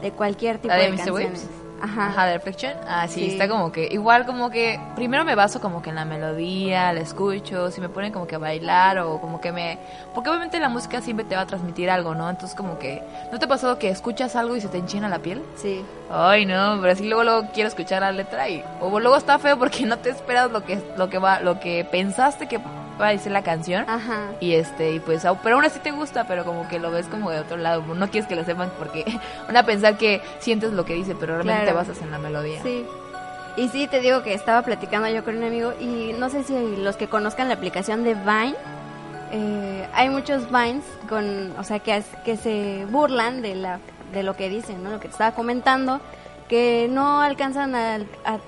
de 0.00 0.12
cualquier 0.12 0.58
tipo 0.58 0.68
¿La 0.68 0.76
de 0.76 0.90
de, 0.90 0.96
canciones. 0.96 1.48
Ajá. 1.84 2.06
Ajá, 2.08 2.26
de 2.26 2.34
Reflection. 2.34 2.72
Ah, 2.88 3.06
sí, 3.08 3.20
Sí. 3.20 3.26
está 3.28 3.48
como 3.48 3.70
que 3.70 3.88
igual 3.90 4.24
como 4.26 4.50
que 4.50 4.80
primero 4.96 5.24
me 5.24 5.34
baso 5.34 5.60
como 5.60 5.82
que 5.82 5.90
en 5.90 5.96
la 5.96 6.04
melodía, 6.04 6.92
la 6.92 7.00
escucho, 7.00 7.70
si 7.70 7.80
me 7.80 7.88
ponen 7.88 8.12
como 8.12 8.26
que 8.26 8.34
a 8.36 8.38
bailar 8.38 8.98
o 8.98 9.20
como 9.20 9.40
que 9.40 9.52
me 9.52 9.78
porque 10.14 10.30
obviamente 10.30 10.58
la 10.60 10.68
música 10.68 11.00
siempre 11.00 11.24
te 11.24 11.36
va 11.36 11.42
a 11.42 11.46
transmitir 11.46 11.90
algo, 11.90 12.14
¿no? 12.14 12.28
Entonces 12.30 12.56
como 12.56 12.78
que 12.78 13.02
¿no 13.30 13.38
te 13.38 13.44
ha 13.44 13.48
pasado 13.48 13.78
que 13.78 13.88
escuchas 13.90 14.34
algo 14.36 14.56
y 14.56 14.60
se 14.60 14.68
te 14.68 14.78
enchina 14.78 15.08
la 15.08 15.18
piel? 15.18 15.42
Sí. 15.56 15.84
Ay, 16.10 16.46
no, 16.46 16.78
pero 16.80 16.92
así 16.92 17.04
luego 17.06 17.22
luego 17.24 17.48
quiero 17.52 17.68
escuchar 17.68 18.02
la 18.02 18.12
letra 18.12 18.48
y 18.48 18.64
o 18.80 18.98
luego 19.00 19.16
está 19.16 19.38
feo 19.38 19.58
porque 19.58 19.84
no 19.86 19.98
te 19.98 20.10
esperas 20.10 20.50
lo 20.50 20.64
que 20.64 20.82
lo 20.96 21.08
que 21.10 21.18
va 21.18 21.40
lo 21.40 21.60
que 21.60 21.84
pensaste 21.84 22.46
que 22.48 22.58
va 23.00 23.08
a 23.08 23.10
decir 23.10 23.32
la 23.32 23.42
canción. 23.42 23.84
Ajá. 23.88 24.32
Y 24.40 24.54
este, 24.54 24.92
y 24.92 25.00
pues, 25.00 25.26
pero 25.42 25.56
aún 25.56 25.64
así 25.64 25.78
te 25.80 25.90
gusta, 25.90 26.26
pero 26.26 26.44
como 26.44 26.68
que 26.68 26.78
lo 26.78 26.90
ves 26.90 27.06
como 27.06 27.30
de 27.30 27.40
otro 27.40 27.56
lado. 27.56 27.82
No 27.94 28.08
quieres 28.10 28.28
que 28.28 28.36
lo 28.36 28.44
sepan 28.44 28.70
porque 28.78 29.04
van 29.46 29.56
a 29.56 29.62
pensar 29.64 29.96
que 29.96 30.20
sientes 30.38 30.72
lo 30.72 30.84
que 30.84 30.94
dice, 30.94 31.14
pero 31.18 31.34
realmente 31.34 31.62
Claro. 31.64 31.78
te 31.84 31.88
basas 31.90 32.02
en 32.02 32.10
la 32.10 32.18
melodía. 32.18 32.62
Sí. 32.62 32.84
Y 33.56 33.68
sí, 33.68 33.86
te 33.86 34.00
digo 34.00 34.22
que 34.24 34.34
estaba 34.34 34.62
platicando 34.62 35.08
yo 35.08 35.24
con 35.24 35.36
un 35.36 35.44
amigo 35.44 35.72
y 35.80 36.12
no 36.18 36.28
sé 36.28 36.42
si 36.42 36.76
los 36.76 36.96
que 36.96 37.06
conozcan 37.08 37.46
la 37.48 37.54
aplicación 37.54 38.02
de 38.02 38.14
Vine, 38.14 38.54
eh, 39.32 39.88
hay 39.94 40.08
muchos 40.10 40.50
Vines 40.50 40.84
con, 41.08 41.52
o 41.58 41.62
sea, 41.64 41.78
que, 41.78 42.02
que 42.24 42.36
se 42.36 42.84
burlan 42.90 43.42
de, 43.42 43.54
la, 43.54 43.78
de 44.12 44.22
lo 44.24 44.36
que 44.36 44.48
dicen, 44.48 44.82
¿no? 44.82 44.90
Lo 44.90 44.98
que 45.00 45.06
te 45.08 45.12
estaba 45.12 45.32
comentando, 45.36 46.00
que 46.48 46.88
no 46.90 47.20
alcanzan 47.20 47.74
a, 47.76 47.94
a, 48.24 48.38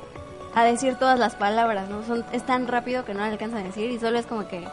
a 0.56 0.64
decir 0.64 0.96
todas 0.96 1.18
las 1.18 1.34
palabras, 1.34 1.88
¿no? 1.90 2.02
Son, 2.02 2.24
es 2.32 2.42
tan 2.44 2.66
rápido 2.66 3.04
que 3.04 3.12
no 3.12 3.22
alcanzan 3.22 3.60
a 3.60 3.64
decir 3.64 3.90
y 3.90 3.98
solo 3.98 4.18
es 4.18 4.24
como 4.24 4.48
que 4.48 4.66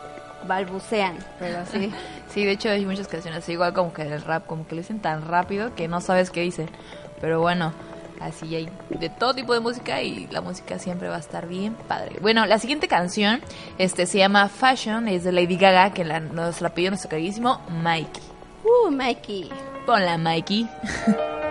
balbucean, 0.47 1.17
pero 1.37 1.65
sí. 1.65 1.91
Sí, 2.29 2.45
de 2.45 2.51
hecho 2.51 2.69
hay 2.69 2.83
muchas 2.83 3.07
canciones, 3.07 3.47
igual 3.49 3.73
como 3.73 3.93
que 3.93 4.01
el 4.01 4.21
rap, 4.21 4.47
como 4.47 4.65
que 4.65 4.73
lo 4.73 4.81
dicen 4.81 4.99
tan 4.99 5.27
rápido 5.27 5.75
que 5.75 5.87
no 5.87 6.01
sabes 6.01 6.31
qué 6.31 6.41
dicen. 6.41 6.67
Pero 7.21 7.41
bueno, 7.41 7.73
así 8.21 8.55
hay 8.55 8.69
de 8.89 9.09
todo 9.09 9.35
tipo 9.35 9.53
de 9.53 9.59
música 9.59 10.01
y 10.01 10.25
la 10.31 10.41
música 10.41 10.79
siempre 10.79 11.09
va 11.09 11.17
a 11.17 11.19
estar 11.19 11.47
bien 11.47 11.75
padre. 11.87 12.17
Bueno, 12.21 12.45
la 12.47 12.57
siguiente 12.57 12.87
canción 12.87 13.41
este 13.77 14.07
se 14.07 14.17
llama 14.17 14.47
Fashion, 14.47 15.07
es 15.09 15.25
de 15.25 15.33
Lady 15.33 15.57
Gaga, 15.57 15.93
que 15.93 16.05
la, 16.05 16.21
nos 16.21 16.61
la 16.61 16.73
pidió 16.73 16.89
nuestro 16.89 17.09
queridísimo 17.09 17.61
Mikey. 17.83 18.23
Uh, 18.63 18.89
Mikey. 18.89 19.51
Ponla, 19.85 20.17
Mikey. 20.17 20.67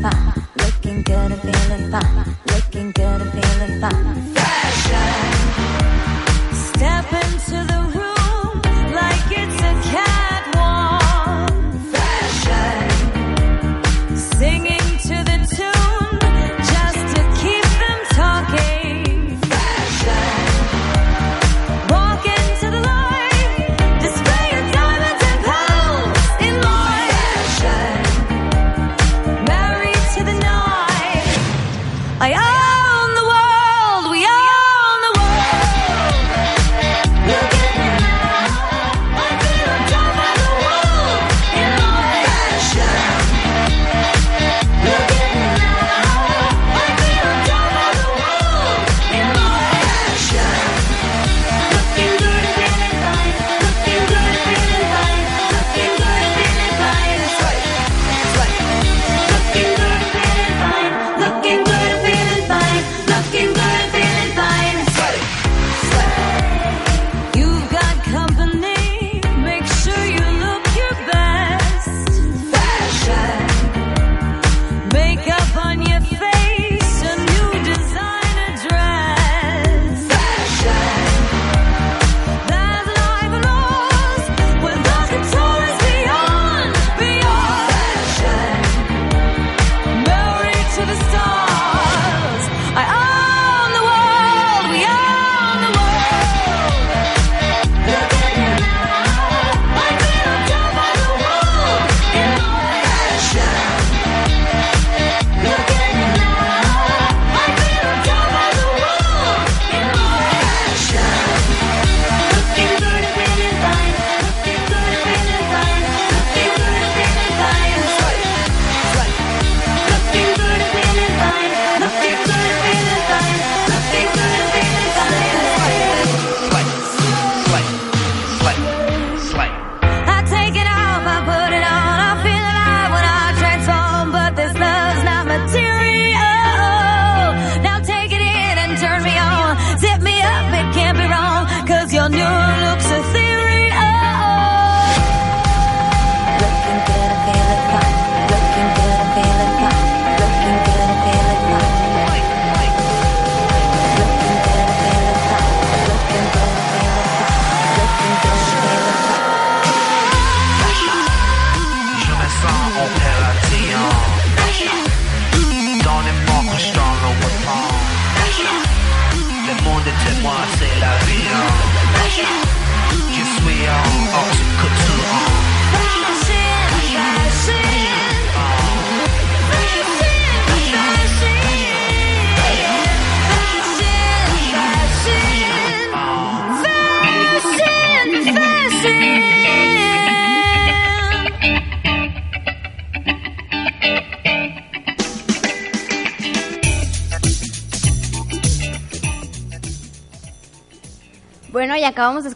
fine. 0.00 0.46
Looking 0.56 1.02
good 1.02 1.32
and 1.32 1.40
feeling 1.40 1.90
fine. 1.90 2.19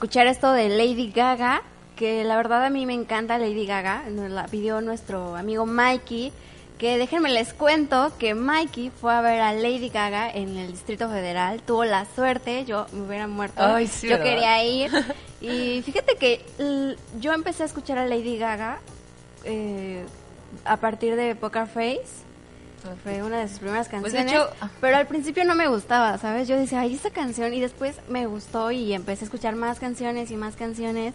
Escuchar 0.05 0.27
esto 0.27 0.53
de 0.53 0.69
Lady 0.69 1.11
Gaga, 1.11 1.63
que 1.97 2.25
la 2.25 2.37
verdad 2.37 2.63
a 2.63 2.69
mí 2.69 2.85
me 2.85 2.93
encanta 2.93 3.39
Lady 3.39 3.65
Gaga, 3.65 4.03
nos 4.11 4.31
la 4.31 4.47
pidió 4.49 4.83
nuestro 4.83 5.35
amigo 5.35 5.65
Mikey, 5.65 6.31
que 6.77 6.99
déjenme 6.99 7.31
les 7.31 7.55
cuento 7.55 8.13
que 8.19 8.35
Mikey 8.35 8.91
fue 8.91 9.15
a 9.15 9.23
ver 9.23 9.41
a 9.41 9.55
Lady 9.55 9.89
Gaga 9.89 10.31
en 10.31 10.59
el 10.59 10.73
Distrito 10.73 11.09
Federal, 11.09 11.63
tuvo 11.63 11.87
la 11.87 12.05
suerte, 12.15 12.67
yo 12.67 12.87
me 12.93 13.07
hubiera 13.07 13.29
muerto, 13.29 13.63
Ay, 13.65 13.87
sí, 13.87 14.07
yo 14.07 14.19
¿verdad? 14.19 14.25
quería 14.31 14.65
ir, 14.65 14.91
y 15.41 15.81
fíjate 15.81 16.17
que 16.17 16.45
yo 17.19 17.33
empecé 17.33 17.63
a 17.63 17.67
escuchar 17.67 17.97
a 17.97 18.05
Lady 18.05 18.37
Gaga 18.37 18.81
eh, 19.45 20.05
a 20.67 20.77
partir 20.77 21.17
de 21.17 21.35
Poker 21.35 21.67
Face, 21.67 22.05
fue 23.03 23.23
una 23.23 23.39
de 23.41 23.49
sus 23.49 23.59
primeras 23.59 23.89
Pues, 23.89 24.03
canciones. 24.03 24.33
de 24.33 24.39
hecho, 24.39 24.51
ah. 24.61 24.69
pero 24.81 24.97
al 24.97 25.07
principio 25.07 25.45
no 25.45 25.55
me 25.55 25.69
gustaba, 25.69 26.19
¿sabes? 26.19 26.49
Yo 26.49 26.57
decía, 26.59 26.81
ay, 26.81 26.95
esta 26.95 27.11
canción. 27.11 27.53
Y 27.55 27.61
después 27.61 27.97
me 28.09 28.27
gustó 28.27 28.71
y 28.71 28.93
empecé 28.93 29.25
a 29.25 29.27
escuchar 29.27 29.57
más 29.57 29.79
canciones 29.81 30.31
y 30.31 30.37
más 30.37 30.57
canciones. 30.57 31.15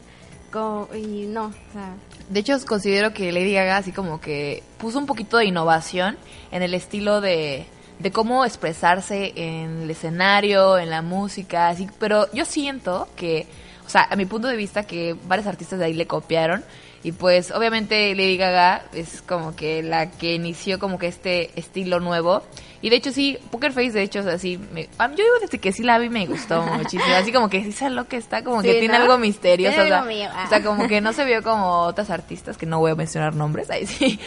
y 0.96 1.26
no, 1.28 1.46
o 1.46 1.74
sea, 1.74 1.94
De 2.30 2.40
hecho, 2.40 2.58
considero 2.66 3.14
que 3.14 3.32
Lady 3.32 3.54
Gaga 3.54 3.78
así 3.78 3.92
como 3.92 4.20
que 4.20 4.64
puso 4.80 4.98
un 4.98 5.06
poquito 5.06 5.38
de 5.38 5.46
innovación 5.46 6.18
en 6.52 6.64
el 6.64 6.74
estilo 6.74 7.22
de, 7.22 7.68
de 8.00 8.12
cómo 8.12 8.46
expresarse 8.46 9.34
en 9.36 9.84
el 9.84 9.92
escenario, 9.92 10.78
en 10.80 10.90
la 10.90 11.02
música, 11.04 11.70
así, 11.70 11.88
pero 12.00 12.32
yo 12.34 12.46
siento 12.46 13.08
que, 13.16 13.46
o 13.86 13.90
sea, 13.90 14.08
a 14.10 14.16
mi 14.16 14.26
punto 14.26 14.48
de 14.48 14.56
vista 14.56 14.84
que 14.88 15.16
varios 15.28 15.46
artistas 15.48 15.78
de 15.78 15.86
ahí 15.86 15.94
le 15.94 16.08
copiaron 16.08 16.64
y 17.04 17.12
pues 17.14 17.52
obviamente 17.52 18.14
Lady 18.16 18.36
Gaga 18.38 18.84
es 18.94 19.22
como 19.22 19.56
que 19.56 19.82
la 19.84 20.12
que 20.12 20.34
inició 20.34 20.80
como 20.80 21.00
que 21.00 21.08
este 21.08 21.52
estilo 21.58 22.00
nuevo 22.00 22.44
y 22.82 22.90
de 22.90 22.96
hecho 22.96 23.12
sí, 23.12 23.38
Poker 23.52 23.74
Face 23.74 23.92
de 23.92 24.04
hecho, 24.04 24.20
o 24.22 24.24
sea, 24.24 24.38
sí, 24.38 24.58
me- 24.72 24.88
a 24.98 25.08
mí- 25.10 25.16
yo 25.18 25.24
digo 25.26 25.36
desde 25.42 25.60
que 25.60 25.74
sí 25.74 25.84
la 25.84 25.98
vi 25.98 26.10
me 26.10 26.26
gustó 26.28 26.62
muchísimo, 26.78 27.14
así 27.16 27.32
como 27.34 27.50
que 27.50 27.62
sí 27.64 27.72
sabe 27.74 27.92
lo 27.96 28.08
que 28.08 28.16
está, 28.18 28.42
como 28.44 28.62
que 28.62 28.76
tiene 28.76 28.96
algo 28.96 29.18
misterioso, 29.18 29.82
o 29.82 29.86
sea, 29.86 30.02
mío, 30.04 30.30
ah. 30.34 30.44
o 30.46 30.50
sea, 30.50 30.64
como 30.64 30.88
que 30.88 31.02
no 31.02 31.12
se 31.14 31.26
vio 31.26 31.44
como 31.44 31.82
otras 31.82 32.10
artistas, 32.10 32.58
que 32.58 32.66
no 32.66 32.80
voy 32.80 32.92
a 32.92 32.96
mencionar 32.96 33.36
nombres, 33.36 33.70
ahí 33.70 33.86
sí. 33.86 34.18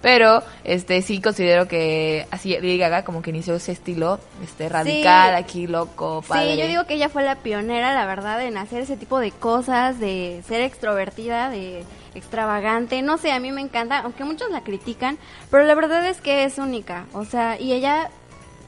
Pero 0.00 0.42
este 0.64 1.02
sí 1.02 1.20
considero 1.20 1.68
que 1.68 2.26
así 2.30 2.50
Lady 2.54 2.78
Gaga 2.78 3.04
como 3.04 3.20
que 3.20 3.28
inició 3.30 3.54
ese 3.56 3.72
estilo 3.72 4.20
este 4.42 4.68
radical, 4.70 5.34
aquí 5.34 5.66
loco, 5.66 6.22
padre. 6.26 6.54
Sí, 6.54 6.60
yo 6.60 6.66
digo 6.66 6.84
que 6.86 6.94
ella 6.94 7.08
fue 7.10 7.24
la 7.24 7.36
pionera, 7.36 7.92
la 7.94 8.06
verdad, 8.06 8.42
en 8.42 8.56
hacer 8.56 8.80
ese 8.82 8.96
tipo 8.96 9.18
de 9.20 9.32
cosas, 9.32 9.98
de 10.00 10.42
ser 10.48 10.62
extrovertida, 10.62 11.50
de 11.50 11.84
extravagante. 12.14 13.02
No 13.02 13.18
sé, 13.18 13.32
a 13.32 13.40
mí 13.40 13.52
me 13.52 13.60
encanta, 13.60 13.98
aunque 13.98 14.24
muchos 14.24 14.50
la 14.50 14.62
critican, 14.62 15.18
pero 15.50 15.64
la 15.64 15.74
verdad 15.74 16.06
es 16.06 16.20
que 16.20 16.44
es 16.44 16.58
única. 16.58 17.06
O 17.12 17.24
sea, 17.24 17.60
y 17.60 17.72
ella, 17.72 18.10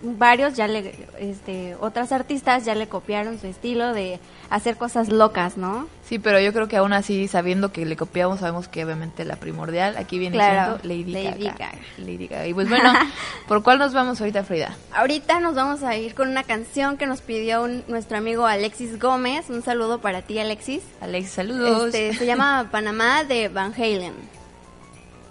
varios 0.03 0.55
ya 0.55 0.67
le, 0.67 0.95
este, 1.19 1.77
otras 1.81 2.13
artistas 2.13 2.65
ya 2.65 2.75
le 2.75 2.89
copiaron 2.89 3.39
su 3.39 3.47
estilo 3.47 3.93
de 3.93 4.19
hacer 4.49 4.77
cosas 4.77 5.09
locas, 5.11 5.57
¿no? 5.57 5.89
Sí, 6.05 6.19
pero 6.19 6.41
yo 6.41 6.53
creo 6.53 6.67
que 6.69 6.77
aún 6.77 6.93
así, 6.93 7.29
sabiendo 7.29 7.71
que 7.73 7.85
le 7.87 7.97
copiamos, 7.97 8.41
sabemos 8.41 8.67
que 8.67 8.85
obviamente 8.85 9.25
la 9.25 9.37
primordial 9.37 9.97
aquí 9.97 10.19
viene 10.19 10.37
Claro, 10.37 10.79
siendo 10.81 10.89
Lady, 10.89 11.13
Lady 11.13 11.45
Gaga. 11.45 11.57
Gaga. 11.59 11.79
Lady 11.99 12.27
Gaga. 12.27 12.47
Y 12.47 12.55
pues 12.55 12.69
bueno, 12.69 12.93
¿por 13.49 13.63
cuál 13.63 13.79
nos 13.79 13.93
vamos 13.93 14.21
ahorita, 14.21 14.43
Frida? 14.45 14.75
Ahorita 14.93 15.39
nos 15.41 15.55
vamos 15.55 15.83
a 15.83 15.97
ir 15.97 16.15
con 16.15 16.29
una 16.29 16.43
canción 16.45 16.97
que 16.97 17.07
nos 17.07 17.21
pidió 17.21 17.63
un- 17.63 17.85
nuestro 17.87 18.17
amigo 18.19 18.47
Alexis 18.47 18.99
Gómez. 18.99 19.51
Un 19.51 19.63
saludo 19.63 20.01
para 20.01 20.23
ti, 20.23 20.39
Alexis. 20.39 20.83
Alex, 21.01 21.31
saludos. 21.31 21.87
Este, 21.95 22.15
se 22.15 22.27
llama 22.27 22.69
Panamá 22.73 23.23
de 23.25 23.49
Van 23.49 23.73
Halen. 23.75 24.15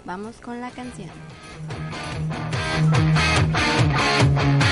Vamos 0.04 0.36
con 0.36 0.60
la 0.60 0.70
canción. 0.70 1.10
Música 4.20 4.69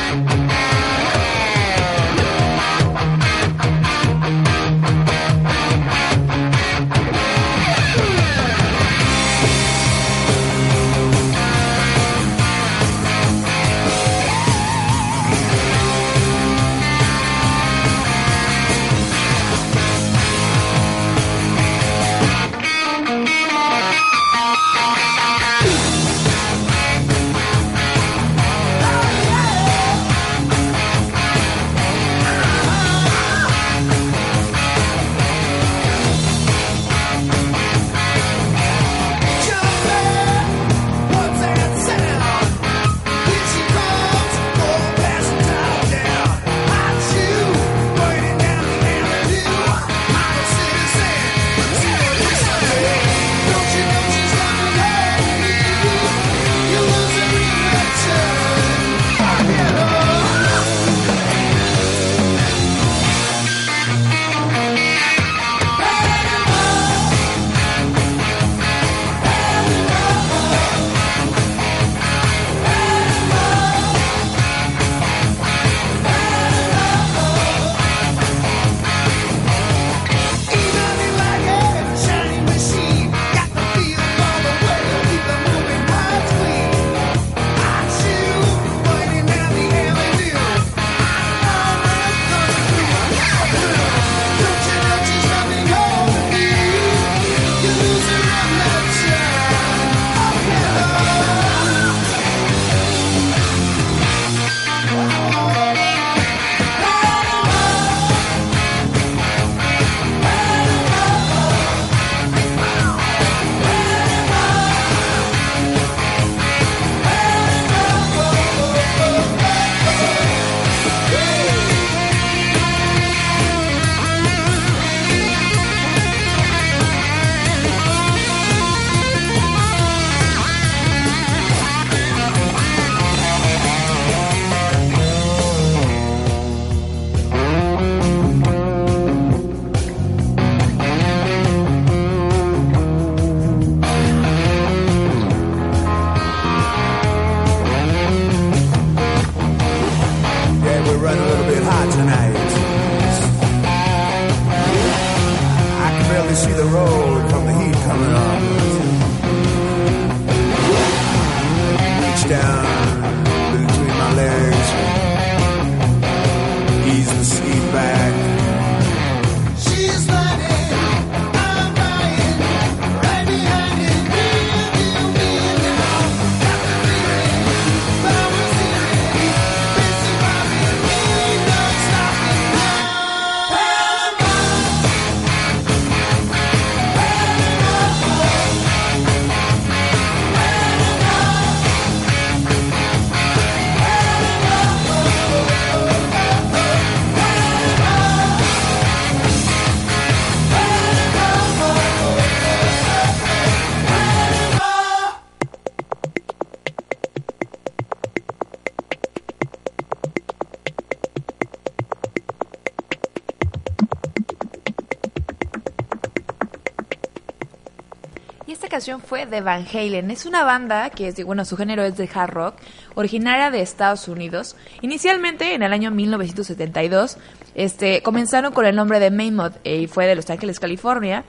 Fue 218.96 219.27
de 219.27 219.42
Van 219.42 219.66
Halen. 219.70 220.11
Es 220.11 220.24
una 220.24 220.44
banda 220.44 220.88
que, 220.88 221.09
es 221.09 221.22
bueno, 221.24 221.44
su 221.44 221.57
género 221.59 221.83
es 221.85 221.96
de 221.98 222.09
hard 222.12 222.31
rock, 222.33 222.55
originaria 222.94 223.51
de 223.51 223.61
Estados 223.61 224.09
Unidos. 224.09 224.57
Inicialmente, 224.81 225.55
en 225.55 225.62
el 225.62 225.72
año 225.74 225.90
1972, 225.90 227.18
este, 227.55 228.03
comenzaron 228.03 228.53
con 228.55 228.64
el 228.64 228.74
nombre 228.74 228.98
de 228.98 229.11
Mammoth 229.11 229.57
y 229.66 229.87
fue 229.88 230.07
de 230.07 230.14
Los 230.14 230.31
Ángeles, 230.31 230.59
California. 230.59 231.24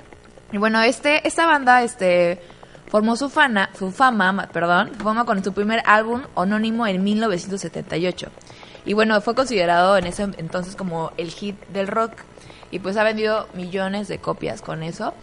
Y 0.54 0.58
bueno, 0.58 0.82
este, 0.82 1.28
esta 1.28 1.45
banda, 1.45 1.84
este, 1.84 2.41
formó 2.88 3.17
su, 3.17 3.30
fana, 3.30 3.69
su 3.78 3.91
fama, 3.91 4.32
ma- 4.32 4.48
perdón, 4.48 4.91
fama 5.04 5.26
con 5.26 5.43
su 5.43 5.52
primer 5.52 5.84
álbum 5.86 6.22
anónimo 6.38 6.88
en 6.88 7.04
1978. 7.04 8.30
Y 8.86 8.93
bueno, 8.93 9.19
fue 9.19 9.36
considerado 9.36 9.98
en 9.98 10.06
ese 10.08 10.24
entonces 10.38 10.78
como 10.78 11.12
el 11.17 11.30
hit 11.32 11.56
del 11.67 11.88
rock. 11.88 12.13
Y 12.72 12.80
pues 12.80 12.95
ha 12.98 13.04
vendido 13.04 13.48
millones 13.54 14.08
de 14.08 14.19
copias 14.19 14.62
con 14.62 14.84
eso. 14.84 15.13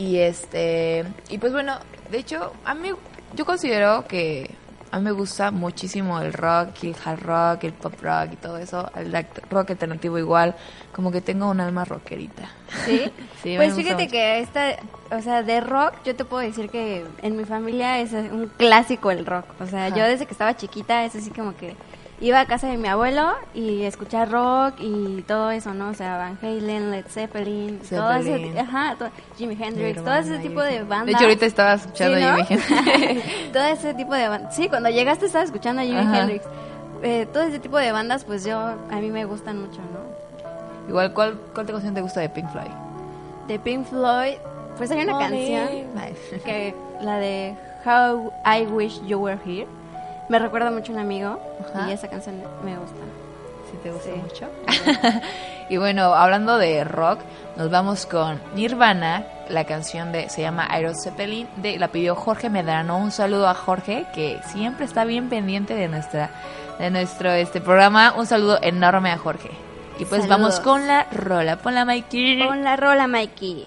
Y 0.00 0.16
este, 0.18 1.04
y 1.28 1.36
pues 1.36 1.52
bueno, 1.52 1.74
de 2.10 2.16
hecho, 2.16 2.54
a 2.64 2.72
mí, 2.72 2.88
yo 3.34 3.44
considero 3.44 4.06
que 4.08 4.50
a 4.90 4.96
mí 4.96 5.04
me 5.04 5.10
gusta 5.10 5.50
muchísimo 5.50 6.18
el 6.22 6.32
rock, 6.32 6.70
el 6.84 6.96
hard 7.04 7.20
rock, 7.20 7.64
el 7.64 7.74
pop 7.74 7.92
rock 8.00 8.32
y 8.32 8.36
todo 8.36 8.56
eso, 8.56 8.90
el 8.96 9.12
rock 9.50 9.72
alternativo 9.72 10.18
igual, 10.18 10.54
como 10.94 11.12
que 11.12 11.20
tengo 11.20 11.50
un 11.50 11.60
alma 11.60 11.84
rockerita. 11.84 12.48
¿Sí? 12.86 13.12
Sí, 13.42 13.56
pues 13.56 13.74
fíjate 13.74 14.02
mucho. 14.02 14.12
que 14.12 14.40
esta, 14.40 14.76
o 15.10 15.22
sea, 15.22 15.42
de 15.42 15.62
rock, 15.62 15.94
yo 16.04 16.14
te 16.14 16.26
puedo 16.26 16.42
decir 16.42 16.68
que 16.68 17.06
en 17.22 17.36
mi 17.38 17.46
familia 17.46 17.98
es 17.98 18.12
un 18.12 18.50
clásico 18.54 19.10
el 19.10 19.24
rock. 19.24 19.46
O 19.60 19.66
sea, 19.66 19.86
Ajá. 19.86 19.96
yo 19.96 20.04
desde 20.04 20.26
que 20.26 20.32
estaba 20.32 20.54
chiquita 20.54 21.06
es 21.06 21.16
así 21.16 21.30
como 21.30 21.56
que 21.56 21.74
iba 22.20 22.40
a 22.40 22.46
casa 22.46 22.66
de 22.68 22.76
mi 22.76 22.86
abuelo 22.88 23.32
y 23.54 23.82
escuchar 23.82 24.30
rock 24.30 24.74
y 24.80 25.22
todo 25.22 25.50
eso, 25.50 25.72
¿no? 25.72 25.88
O 25.88 25.94
sea, 25.94 26.18
Van 26.18 26.38
Halen, 26.42 26.90
Led 26.90 27.06
Zeppelin, 27.08 27.80
todo 27.88 28.12
ese, 28.12 28.58
ajá, 28.58 28.96
to- 28.98 29.08
Jimi 29.38 29.56
Hendrix, 29.58 30.02
todo 30.04 30.14
ese 30.16 30.38
tipo 30.38 30.60
de 30.62 30.82
bandas. 30.82 31.06
De 31.06 31.12
hecho, 31.12 31.24
ahorita 31.24 31.46
estaba 31.46 31.74
escuchando 31.74 32.18
¿Sí, 32.18 32.24
no? 32.24 32.44
Jimi 32.44 32.60
Hendrix. 32.78 33.24
todo 33.52 33.62
ese 33.64 33.94
tipo 33.94 34.14
de 34.14 34.28
bandas. 34.28 34.54
Sí, 34.54 34.68
cuando 34.68 34.90
llegaste 34.90 35.26
estabas 35.26 35.46
escuchando 35.46 35.80
a 35.82 35.84
Jimi 35.84 35.96
Ajá. 35.98 36.20
Hendrix. 36.20 36.44
Eh, 37.02 37.26
todo 37.32 37.44
ese 37.44 37.58
tipo 37.58 37.78
de 37.78 37.90
bandas, 37.92 38.24
pues 38.24 38.44
yo, 38.44 38.58
a 38.58 38.96
mí 39.00 39.10
me 39.10 39.24
gustan 39.24 39.58
mucho, 39.60 39.80
¿no? 39.80 40.10
Igual, 40.88 41.14
¿cuál, 41.14 41.38
cuál 41.54 41.66
te 41.66 41.72
canción 41.72 41.94
te 41.94 42.00
gusta 42.02 42.20
de 42.20 42.28
Pink 42.28 42.50
Floyd? 42.50 42.70
De 43.48 43.58
Pink 43.58 43.86
Floyd, 43.86 44.34
pues 44.76 44.90
hay 44.90 45.02
una 45.04 45.14
Money. 45.14 45.54
canción 45.54 46.42
que 46.44 46.74
la 47.00 47.16
de 47.16 47.54
How 47.86 48.30
I 48.44 48.66
Wish 48.66 49.00
You 49.06 49.18
Were 49.20 49.38
Here. 49.46 49.66
Me 50.30 50.38
recuerda 50.38 50.70
mucho 50.70 50.92
a 50.92 50.94
un 50.94 51.00
amigo 51.02 51.38
Ajá. 51.74 51.90
y 51.90 51.92
esa 51.92 52.08
canción 52.08 52.36
me 52.64 52.76
gusta. 52.78 52.96
¿Sí 53.70 53.76
te 53.82 53.90
gusta 53.90 54.10
Sí. 54.14 54.20
mucho? 54.20 54.48
y 55.68 55.76
bueno, 55.76 56.14
hablando 56.14 56.56
de 56.56 56.82
rock, 56.84 57.20
nos 57.56 57.70
vamos 57.70 58.06
con 58.06 58.40
Nirvana. 58.54 59.24
La 59.48 59.64
canción 59.64 60.12
de 60.12 60.28
se 60.30 60.42
llama 60.42 60.66
Aero 60.70 60.94
Zeppelin. 60.94 61.48
De, 61.56 61.78
la 61.78 61.88
pidió 61.88 62.14
Jorge 62.14 62.48
Medrano. 62.48 62.96
Un 62.98 63.10
saludo 63.10 63.48
a 63.48 63.54
Jorge, 63.54 64.06
que 64.14 64.38
siempre 64.46 64.84
está 64.86 65.04
bien 65.04 65.28
pendiente 65.28 65.74
de 65.74 65.88
nuestra 65.88 66.30
de 66.78 66.90
nuestro 66.90 67.30
este 67.32 67.60
programa. 67.60 68.14
Un 68.16 68.26
saludo 68.26 68.58
enorme 68.62 69.10
a 69.10 69.18
Jorge. 69.18 69.50
Y 69.98 70.04
pues 70.06 70.22
Saludos. 70.22 70.28
vamos 70.28 70.60
con 70.60 70.86
la 70.86 71.06
rola. 71.12 71.56
Ponla, 71.56 71.84
Mikey. 71.84 72.46
Pon 72.46 72.64
la 72.64 72.76
rola, 72.76 73.06
Mikey. 73.06 73.66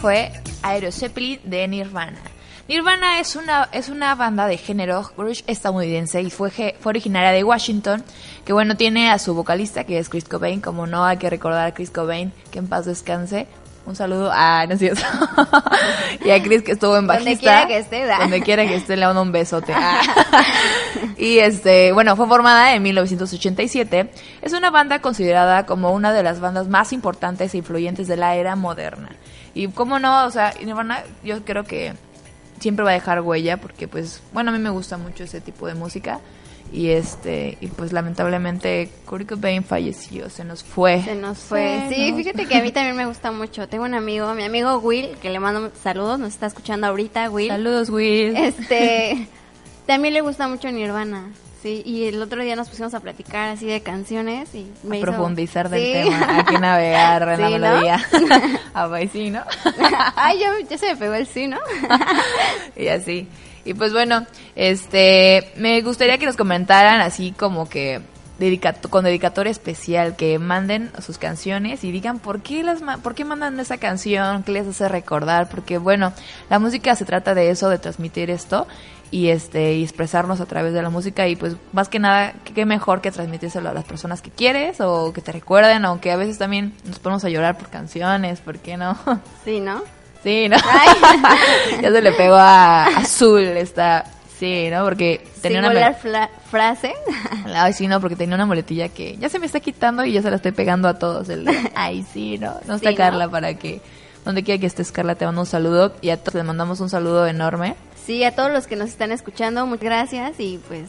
fue 0.00 0.32
Aero 0.62 0.90
Zeppelin 0.90 1.40
de 1.44 1.68
Nirvana. 1.68 2.18
Nirvana 2.68 3.20
es 3.20 3.36
una, 3.36 3.68
es 3.72 3.90
una 3.90 4.14
banda 4.14 4.46
de 4.46 4.56
género 4.56 5.10
grunge 5.16 5.44
estadounidense 5.46 6.22
y 6.22 6.30
fue, 6.30 6.50
fue 6.50 6.90
originaria 6.90 7.32
de 7.32 7.44
Washington, 7.44 8.02
que 8.46 8.52
bueno, 8.54 8.76
tiene 8.76 9.10
a 9.10 9.18
su 9.18 9.34
vocalista 9.34 9.84
que 9.84 9.98
es 9.98 10.08
Chris 10.08 10.24
Cobain, 10.24 10.60
como 10.60 10.86
no 10.86 11.04
hay 11.04 11.18
que 11.18 11.28
recordar 11.28 11.66
a 11.66 11.74
Chris 11.74 11.90
Cobain, 11.90 12.32
que 12.50 12.60
en 12.60 12.68
paz 12.68 12.86
descanse. 12.86 13.46
Un 13.84 13.96
saludo 13.96 14.30
a, 14.32 14.64
no 14.68 14.74
es 14.74 14.78
cierto. 14.78 15.02
y 16.24 16.30
a 16.30 16.42
Chris 16.42 16.62
que 16.62 16.72
estuvo 16.72 16.96
en 16.96 17.06
Donde 17.06 17.24
bajista. 17.24 17.40
quiera 17.40 17.66
que 17.66 17.78
esté. 17.78 18.06
Donde 18.06 18.40
quiera 18.40 18.66
que 18.66 18.76
esté, 18.76 18.96
le 18.96 19.04
mando 19.04 19.20
un 19.22 19.32
besote. 19.32 19.74
Ah. 19.74 20.00
y 21.18 21.38
este, 21.40 21.92
bueno, 21.92 22.16
fue 22.16 22.26
formada 22.26 22.74
en 22.74 22.82
1987. 22.82 24.10
Es 24.40 24.52
una 24.52 24.70
banda 24.70 25.00
considerada 25.00 25.66
como 25.66 25.92
una 25.92 26.12
de 26.12 26.22
las 26.22 26.40
bandas 26.40 26.68
más 26.68 26.92
importantes 26.92 27.52
e 27.52 27.58
influyentes 27.58 28.06
de 28.06 28.16
la 28.16 28.36
era 28.36 28.56
moderna. 28.56 29.10
Y 29.54 29.68
cómo 29.68 29.98
no, 29.98 30.26
o 30.26 30.30
sea, 30.30 30.54
Nirvana, 30.64 31.02
yo 31.24 31.44
creo 31.44 31.64
que 31.64 31.94
siempre 32.60 32.84
va 32.84 32.90
a 32.90 32.94
dejar 32.94 33.20
huella 33.22 33.56
porque 33.56 33.88
pues, 33.88 34.22
bueno, 34.32 34.50
a 34.50 34.52
mí 34.54 34.58
me 34.60 34.70
gusta 34.70 34.96
mucho 34.96 35.24
ese 35.24 35.40
tipo 35.40 35.66
de 35.66 35.74
música. 35.74 36.20
Y 36.72 36.90
este, 36.90 37.58
y 37.60 37.66
pues 37.66 37.92
lamentablemente 37.92 38.90
Kurt 39.04 39.28
Cobain 39.28 39.64
falleció, 39.64 40.30
se 40.30 40.44
nos 40.44 40.62
fue. 40.62 41.02
Se 41.02 41.16
nos 41.16 41.38
fue. 41.38 41.86
Se 41.88 41.94
Sí, 41.96 42.12
nos 42.12 42.20
fíjate 42.20 42.46
que 42.46 42.56
a 42.58 42.62
mí 42.62 42.70
también 42.72 42.96
me 42.96 43.06
gusta 43.06 43.32
mucho. 43.32 43.66
Tengo 43.68 43.84
un 43.84 43.94
amigo, 43.94 44.32
mi 44.34 44.44
amigo 44.44 44.78
Will, 44.78 45.16
que 45.20 45.30
le 45.30 45.40
mando 45.40 45.72
saludos, 45.82 46.20
nos 46.20 46.28
está 46.28 46.46
escuchando 46.46 46.86
ahorita, 46.86 47.28
Will. 47.28 47.48
Saludos, 47.48 47.90
Will. 47.90 48.36
Este, 48.36 49.26
también 49.86 50.14
le 50.14 50.20
gusta 50.20 50.46
mucho 50.46 50.70
Nirvana. 50.70 51.30
Sí, 51.62 51.82
y 51.84 52.04
el 52.06 52.22
otro 52.22 52.42
día 52.42 52.56
nos 52.56 52.70
pusimos 52.70 52.94
a 52.94 53.00
platicar 53.00 53.50
así 53.50 53.66
de 53.66 53.82
canciones 53.82 54.54
y 54.54 54.66
me 54.82 54.96
a 54.96 54.98
hizo- 55.00 55.04
profundizar 55.06 55.68
del 55.68 55.82
Sí. 56.04 56.10
tema, 56.10 56.44
que 56.46 56.58
navegar 56.58 57.28
en 57.28 57.40
la 57.40 57.50
melodía. 57.50 58.00
a 58.72 58.86
ver, 58.88 59.08
sí, 59.10 59.28
¿no? 59.30 59.42
Ay, 60.16 60.38
ya, 60.38 60.52
ya 60.70 60.78
se 60.78 60.86
me 60.86 60.96
pegó 60.96 61.14
el 61.14 61.26
sí, 61.26 61.46
¿no? 61.48 61.58
y 62.76 62.88
así. 62.88 63.28
Y 63.66 63.74
pues 63.74 63.92
bueno, 63.92 64.26
este, 64.56 65.52
me 65.56 65.80
gustaría 65.82 66.16
que 66.16 66.24
nos 66.26 66.36
comentaran 66.36 67.02
así 67.02 67.32
como 67.32 67.68
que 67.68 68.00
dedicato- 68.38 68.88
con 68.88 69.04
dedicatoria 69.04 69.50
especial, 69.50 70.16
que 70.16 70.38
manden 70.38 70.90
sus 71.02 71.18
canciones 71.18 71.84
y 71.84 71.92
digan 71.92 72.20
por 72.20 72.40
qué 72.40 72.62
las 72.62 72.80
ma- 72.80 72.96
por 72.96 73.14
qué 73.14 73.26
mandan 73.26 73.60
esa 73.60 73.76
canción, 73.76 74.44
qué 74.44 74.52
les 74.52 74.66
hace 74.66 74.88
recordar, 74.88 75.50
porque 75.50 75.76
bueno, 75.76 76.14
la 76.48 76.58
música 76.58 76.94
se 76.96 77.04
trata 77.04 77.34
de 77.34 77.50
eso, 77.50 77.68
de 77.68 77.78
transmitir 77.78 78.30
esto 78.30 78.66
y 79.12 79.28
este 79.28 79.74
y 79.74 79.82
expresarnos 79.82 80.40
a 80.40 80.46
través 80.46 80.72
de 80.72 80.82
la 80.82 80.90
música 80.90 81.26
y 81.26 81.34
pues 81.36 81.56
más 81.72 81.88
que 81.88 81.98
nada 81.98 82.32
qué 82.54 82.64
mejor 82.64 83.00
que 83.00 83.10
transmitírselo 83.10 83.68
a 83.68 83.72
las 83.74 83.84
personas 83.84 84.22
que 84.22 84.30
quieres 84.30 84.80
o 84.80 85.12
que 85.12 85.20
te 85.20 85.32
recuerden, 85.32 85.84
aunque 85.84 86.12
a 86.12 86.16
veces 86.16 86.38
también 86.38 86.74
nos 86.84 86.98
ponemos 87.00 87.24
a 87.24 87.28
llorar 87.28 87.58
por 87.58 87.68
canciones, 87.70 88.40
¿por 88.40 88.58
qué 88.58 88.76
no? 88.76 88.96
Sí, 89.44 89.60
¿no? 89.60 89.82
Sí, 90.22 90.48
¿no? 90.48 90.56
ya 91.82 91.90
se 91.90 92.02
le 92.02 92.12
pegó 92.12 92.36
a 92.36 92.84
Azul 92.86 93.40
esta... 93.42 94.04
Sí, 94.38 94.68
¿no? 94.70 94.84
Porque 94.84 95.26
tenía 95.42 95.58
una... 95.58 95.68
Singular 95.68 95.98
fla- 96.00 96.30
frase. 96.50 96.94
Ay, 97.54 97.72
sí, 97.74 97.86
no, 97.88 98.00
porque 98.00 98.16
tenía 98.16 98.34
una 98.36 98.46
muletilla 98.46 98.88
que 98.88 99.16
ya 99.18 99.28
se 99.28 99.38
me 99.38 99.44
está 99.46 99.60
quitando 99.60 100.02
y 100.04 100.12
ya 100.12 100.22
se 100.22 100.30
la 100.30 100.36
estoy 100.36 100.52
pegando 100.52 100.88
a 100.88 100.98
todos. 100.98 101.28
El 101.28 101.46
Ay, 101.74 102.04
sí, 102.12 102.38
¿no? 102.38 102.54
No 102.66 102.74
está 102.76 102.88
Sí, 102.90 102.94
¿no? 102.94 102.98
Carla 102.98 103.28
para 103.28 103.54
que... 103.54 103.80
Donde 104.24 104.42
quiera 104.42 104.58
que 104.60 104.66
estés, 104.66 104.92
Carla, 104.92 105.14
te 105.14 105.26
mando 105.26 105.42
un 105.42 105.46
saludo. 105.46 105.94
Y 106.00 106.08
a 106.10 106.16
todos 106.18 106.34
les 106.36 106.44
mandamos 106.44 106.80
un 106.80 106.88
saludo 106.90 107.26
enorme. 107.26 107.76
Sí, 108.06 108.24
a 108.24 108.34
todos 108.34 108.50
los 108.50 108.66
que 108.66 108.76
nos 108.76 108.88
están 108.90 109.12
escuchando, 109.12 109.66
muchas 109.66 109.84
gracias 109.84 110.40
y 110.40 110.58
pues 110.68 110.88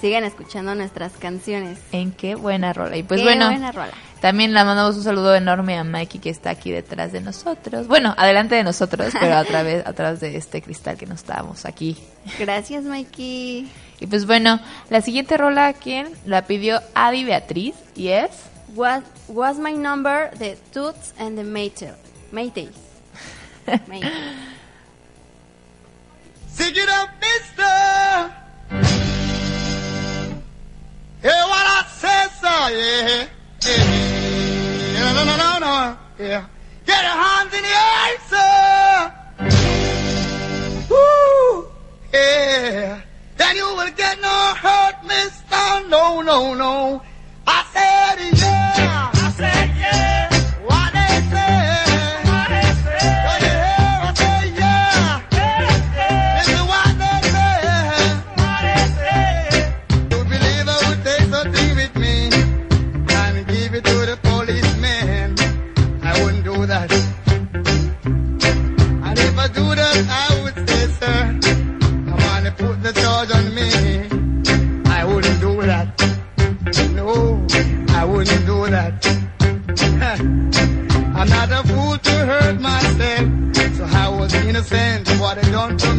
sigan 0.00 0.24
escuchando 0.24 0.74
nuestras 0.74 1.12
canciones. 1.12 1.78
En 1.92 2.12
qué 2.12 2.34
buena 2.34 2.72
rola. 2.72 2.96
Y 2.96 3.02
pues 3.02 3.20
Qué 3.20 3.24
bueno, 3.26 3.46
buena 3.48 3.70
rola. 3.72 3.92
también 4.20 4.54
le 4.54 4.64
mandamos 4.64 4.96
un 4.96 5.02
saludo 5.02 5.34
enorme 5.34 5.76
a 5.76 5.84
Mikey 5.84 6.20
que 6.20 6.30
está 6.30 6.50
aquí 6.50 6.70
detrás 6.70 7.12
de 7.12 7.20
nosotros. 7.20 7.86
Bueno, 7.86 8.14
adelante 8.16 8.54
de 8.54 8.64
nosotros, 8.64 9.12
pero 9.20 9.34
a 9.36 9.44
través, 9.44 9.86
a 9.86 9.92
través 9.92 10.20
de 10.20 10.36
este 10.36 10.62
cristal 10.62 10.96
que 10.96 11.04
nos 11.06 11.20
estábamos 11.20 11.66
aquí. 11.66 11.98
Gracias, 12.38 12.84
Mikey. 12.84 13.68
Y 14.00 14.06
pues 14.06 14.24
bueno, 14.24 14.58
la 14.88 15.02
siguiente 15.02 15.36
rola, 15.36 15.74
¿quién? 15.74 16.08
La 16.24 16.46
pidió 16.46 16.80
Adi 16.94 17.24
Beatriz 17.24 17.74
y 17.94 18.08
es... 18.08 18.30
What 18.74 19.02
was 19.28 19.58
my 19.58 19.74
number? 19.74 20.30
The 20.38 20.56
Toots 20.72 21.12
and 21.18 21.36
the 21.36 21.42
Maytails. 21.44 21.96
Maytails. 22.32 22.76
Maytails. 23.88 24.14
Sing 26.60 26.76
it 26.76 26.90
up, 26.90 27.08
mister. 27.22 27.72
Hear 31.22 31.42
what 31.52 31.66
I 31.66 31.80
say, 32.00 32.22
sir, 32.38 32.62
yeah. 32.76 33.28
yeah. 33.64 35.00
No, 35.00 35.06
no, 35.16 35.22
no, 35.24 35.34
no, 35.38 35.50
no, 35.58 35.74
yeah. 36.18 36.44
Get 36.84 37.02
your 37.02 37.18
hands 37.24 37.52
in 37.54 37.62
the 37.62 37.74
air, 37.88 38.12
sir. 38.28 39.12
Woo, 40.90 41.66
yeah. 42.12 43.00
Then 43.38 43.56
you 43.56 43.68
will 43.78 43.92
get 43.96 44.20
no 44.20 44.54
hurt, 44.62 44.96
mister. 45.04 45.88
No, 45.88 46.20
no, 46.20 46.52
no. 46.52 47.02
I 47.46 47.64
said, 47.72 48.18
yeah. 48.38 49.10
I 49.14 49.30
said, 49.30 49.68
yeah. 49.78 49.79
I 84.60 84.62
was 84.62 84.72
innocent. 84.72 85.20
What 85.20 85.40
they 85.40 85.50
done 85.50 85.89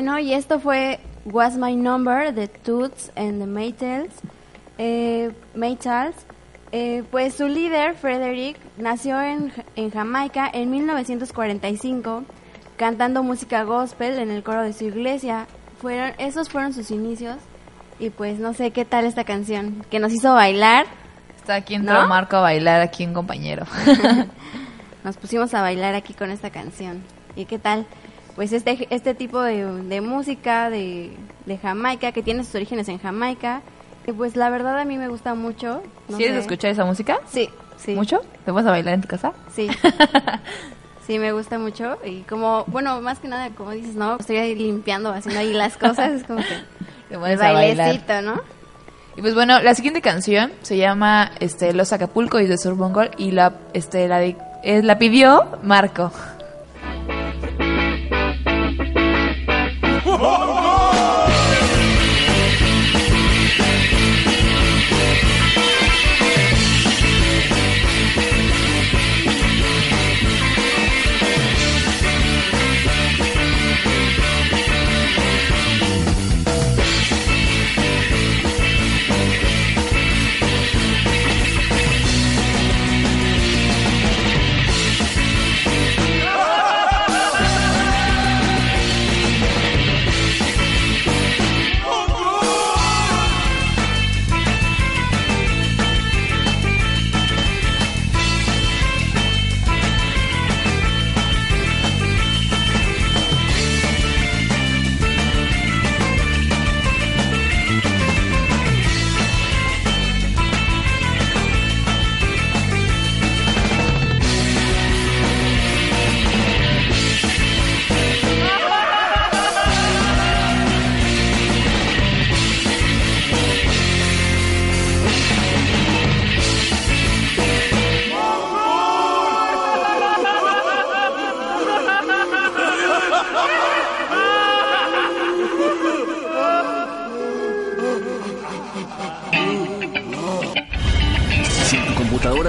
Bueno, 0.00 0.20
y 0.20 0.32
esto 0.32 0.60
fue 0.60 1.00
Was 1.24 1.56
My 1.56 1.74
Number 1.74 2.32
de 2.32 2.46
Toots 2.46 3.10
and 3.16 3.40
the 3.40 3.46
Maytals. 3.46 4.12
Eh, 4.78 5.32
Maytals. 5.56 6.14
Eh, 6.70 7.02
pues 7.10 7.34
su 7.34 7.48
líder, 7.48 7.96
Frederick, 7.96 8.60
nació 8.76 9.20
en, 9.20 9.52
en 9.74 9.90
Jamaica 9.90 10.48
en 10.54 10.70
1945, 10.70 12.22
cantando 12.76 13.24
música 13.24 13.64
gospel 13.64 14.20
en 14.20 14.30
el 14.30 14.44
coro 14.44 14.62
de 14.62 14.72
su 14.72 14.84
iglesia. 14.84 15.48
Fueron, 15.80 16.12
esos 16.18 16.48
fueron 16.48 16.72
sus 16.72 16.92
inicios. 16.92 17.34
Y 17.98 18.10
pues 18.10 18.38
no 18.38 18.54
sé 18.54 18.70
qué 18.70 18.84
tal 18.84 19.04
esta 19.04 19.24
canción, 19.24 19.84
que 19.90 19.98
nos 19.98 20.12
hizo 20.12 20.32
bailar. 20.32 20.86
Está 21.36 21.56
aquí 21.56 21.74
entró 21.74 22.02
¿No? 22.02 22.06
Marco 22.08 22.36
a 22.36 22.42
bailar, 22.42 22.82
aquí 22.82 23.04
un 23.04 23.14
compañero. 23.14 23.66
Nos 25.02 25.16
pusimos 25.16 25.52
a 25.54 25.62
bailar 25.62 25.96
aquí 25.96 26.14
con 26.14 26.30
esta 26.30 26.50
canción. 26.50 27.02
¿Y 27.34 27.46
qué 27.46 27.58
tal? 27.58 27.84
Pues 28.38 28.52
este, 28.52 28.86
este 28.90 29.14
tipo 29.14 29.42
de, 29.42 29.64
de 29.64 30.00
música 30.00 30.70
de, 30.70 31.10
de 31.44 31.58
Jamaica, 31.58 32.12
que 32.12 32.22
tiene 32.22 32.44
sus 32.44 32.54
orígenes 32.54 32.88
en 32.88 33.00
Jamaica, 33.00 33.62
que 34.06 34.12
pues 34.14 34.36
la 34.36 34.48
verdad 34.48 34.78
a 34.78 34.84
mí 34.84 34.96
me 34.96 35.08
gusta 35.08 35.34
mucho. 35.34 35.82
no 36.08 36.16
¿Quieres 36.16 36.36
sé. 36.36 36.40
escuchar 36.42 36.70
esa 36.70 36.84
música? 36.84 37.18
Sí, 37.28 37.50
sí. 37.78 37.96
¿Mucho? 37.96 38.20
¿Te 38.44 38.52
vas 38.52 38.64
a 38.64 38.70
bailar 38.70 38.94
en 38.94 39.00
tu 39.00 39.08
casa? 39.08 39.32
Sí. 39.52 39.68
sí, 41.08 41.18
me 41.18 41.32
gusta 41.32 41.58
mucho. 41.58 41.98
Y 42.04 42.20
como, 42.20 42.62
bueno, 42.68 43.00
más 43.00 43.18
que 43.18 43.26
nada, 43.26 43.50
como 43.56 43.72
dices, 43.72 43.96
¿no? 43.96 44.18
Estoy 44.20 44.36
ahí 44.36 44.54
limpiando, 44.54 45.10
haciendo 45.10 45.40
ahí 45.40 45.52
las 45.52 45.76
cosas. 45.76 46.12
Es 46.12 46.22
como 46.22 46.38
que 46.38 46.46
Te 47.08 47.14
el 47.16 47.38
bailecito, 47.38 48.22
¿no? 48.22 48.40
Y 49.16 49.20
pues 49.20 49.34
bueno, 49.34 49.60
la 49.60 49.74
siguiente 49.74 50.00
canción 50.00 50.52
se 50.62 50.76
llama 50.76 51.32
este 51.40 51.72
Los 51.72 51.92
Acapulco 51.92 52.38
y 52.38 52.46
de 52.46 52.56
Sur 52.56 52.76
Mongol 52.76 53.10
y 53.18 53.32
la 53.32 53.54
este 53.74 54.06
la 54.06 54.22
eh, 54.22 54.36
la 54.84 54.96
pidió 54.96 55.58
Marco. 55.64 56.12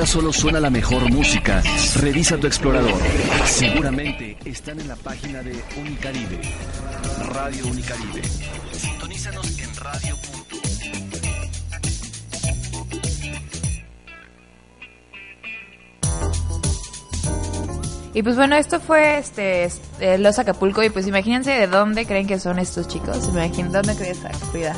Solo 0.10 0.34
suena 0.34 0.60
la 0.60 0.72
mejor 0.72 1.08
música, 1.12 1.62
revisa 1.98 2.36
tu 2.36 2.48
explorador. 2.48 3.00
Seguramente 3.46 4.36
están 4.44 4.80
en 4.80 4.88
la 4.88 4.96
página 4.96 5.44
de 5.44 5.52
Unicaribe. 5.80 6.42
Radio 7.32 7.68
Unicaribe. 7.68 8.24
Sintonízanos 8.72 9.60
en 9.60 9.76
radio. 9.76 10.16
Y 18.16 18.24
pues 18.24 18.36
bueno, 18.36 18.56
esto 18.56 18.80
fue 18.80 19.20
este, 19.20 19.66
este, 19.66 20.18
Los 20.18 20.40
Acapulco 20.40 20.82
y 20.82 20.90
pues 20.90 21.06
imagínense 21.06 21.52
de 21.52 21.68
dónde 21.68 22.08
creen 22.08 22.26
que 22.26 22.40
son 22.40 22.58
estos 22.58 22.88
chicos. 22.88 23.30
Imagínense 23.30 23.78
dónde 23.78 23.96
crees 23.96 24.18
Frida. 24.52 24.76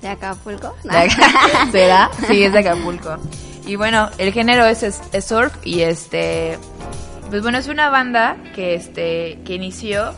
¿De 0.00 0.06
Acapulco? 0.06 0.76
¿De 0.84 0.96
acá? 0.96 1.32
¿Será? 1.72 2.10
Sí, 2.28 2.44
es 2.44 2.52
de 2.52 2.60
Acapulco. 2.60 3.18
Y 3.68 3.76
bueno, 3.76 4.10
el 4.18 4.32
género 4.32 4.66
es, 4.66 4.82
es- 4.82 5.00
es 5.12 5.24
surf 5.26 5.54
y 5.64 5.82
este 5.82 6.58
pues 7.30 7.42
bueno, 7.42 7.58
es 7.58 7.68
una 7.68 7.90
banda 7.90 8.36
que 8.54 8.74
este 8.74 9.38
que 9.44 9.54
inició 9.54 10.14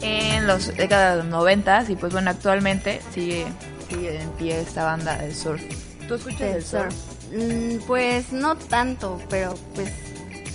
en 0.00 0.46
los 0.46 0.68
décadas 0.76 1.16
de 1.16 1.22
los 1.24 1.30
90 1.30 1.84
y 1.88 1.96
pues 1.96 2.12
bueno, 2.12 2.30
actualmente 2.30 3.00
sigue 3.12 3.44
sigue 3.90 4.20
en 4.22 4.30
pie 4.30 4.60
esta 4.60 4.84
banda 4.84 5.16
de 5.18 5.34
surf. 5.34 5.60
¿Tú 6.06 6.14
escuchas 6.14 6.40
Del 6.40 6.54
el 6.56 6.64
surf? 6.64 6.94
Mm, 7.34 7.78
pues 7.86 8.32
no 8.32 8.56
tanto, 8.56 9.20
pero 9.28 9.54
pues 9.74 9.92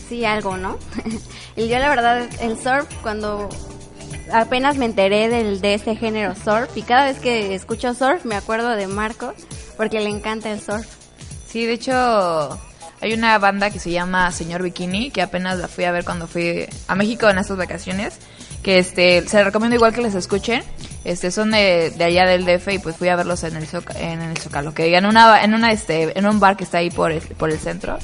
sí 0.07 0.23
algo, 0.23 0.55
¿no? 0.55 0.77
y 1.57 1.67
yo 1.67 1.77
la 1.79 1.89
verdad, 1.89 2.29
el 2.39 2.57
surf, 2.57 2.87
cuando 3.01 3.49
apenas 4.31 4.77
me 4.77 4.85
enteré 4.85 5.27
del, 5.27 5.59
de 5.59 5.73
este 5.73 5.97
género 5.97 6.33
surf, 6.35 6.69
y 6.77 6.83
cada 6.83 7.05
vez 7.05 7.19
que 7.19 7.53
escucho 7.55 7.93
surf 7.93 8.23
me 8.23 8.35
acuerdo 8.35 8.69
de 8.69 8.87
Marcos, 8.87 9.33
porque 9.75 9.99
le 9.99 10.09
encanta 10.09 10.49
el 10.51 10.61
surf. 10.61 10.87
Sí, 11.51 11.65
de 11.65 11.73
hecho, 11.73 12.59
hay 13.01 13.13
una 13.13 13.37
banda 13.39 13.69
que 13.71 13.79
se 13.79 13.91
llama 13.91 14.31
Señor 14.31 14.63
Bikini, 14.63 15.11
que 15.11 15.21
apenas 15.21 15.57
la 15.59 15.67
fui 15.67 15.83
a 15.83 15.91
ver 15.91 16.05
cuando 16.05 16.27
fui 16.27 16.65
a 16.87 16.95
México 16.95 17.29
en 17.29 17.37
estas 17.39 17.57
vacaciones, 17.57 18.13
que 18.63 18.79
este, 18.79 19.27
se 19.27 19.43
recomiendo 19.43 19.75
igual 19.75 19.93
que 19.93 20.01
les 20.01 20.15
escuchen. 20.15 20.63
Este, 21.03 21.31
son 21.31 21.51
de, 21.51 21.89
de 21.97 22.03
allá 22.03 22.25
del 22.27 22.45
DF 22.45 22.67
y 22.73 22.79
pues 22.79 22.95
fui 22.95 23.09
a 23.09 23.15
verlos 23.15 23.43
en 23.43 23.55
el, 23.55 23.67
Zoc- 23.67 23.95
en 23.99 24.21
el 24.21 24.37
Zócalo, 24.37 24.73
que 24.73 24.95
en 24.95 25.05
una, 25.05 25.43
en 25.43 25.53
una, 25.55 25.71
este, 25.71 26.17
en 26.17 26.27
un 26.27 26.39
bar 26.39 26.55
que 26.55 26.63
está 26.63 26.77
ahí 26.77 26.91
por 26.91 27.11
el, 27.11 27.21
por 27.21 27.49
el 27.49 27.57
centro. 27.59 27.97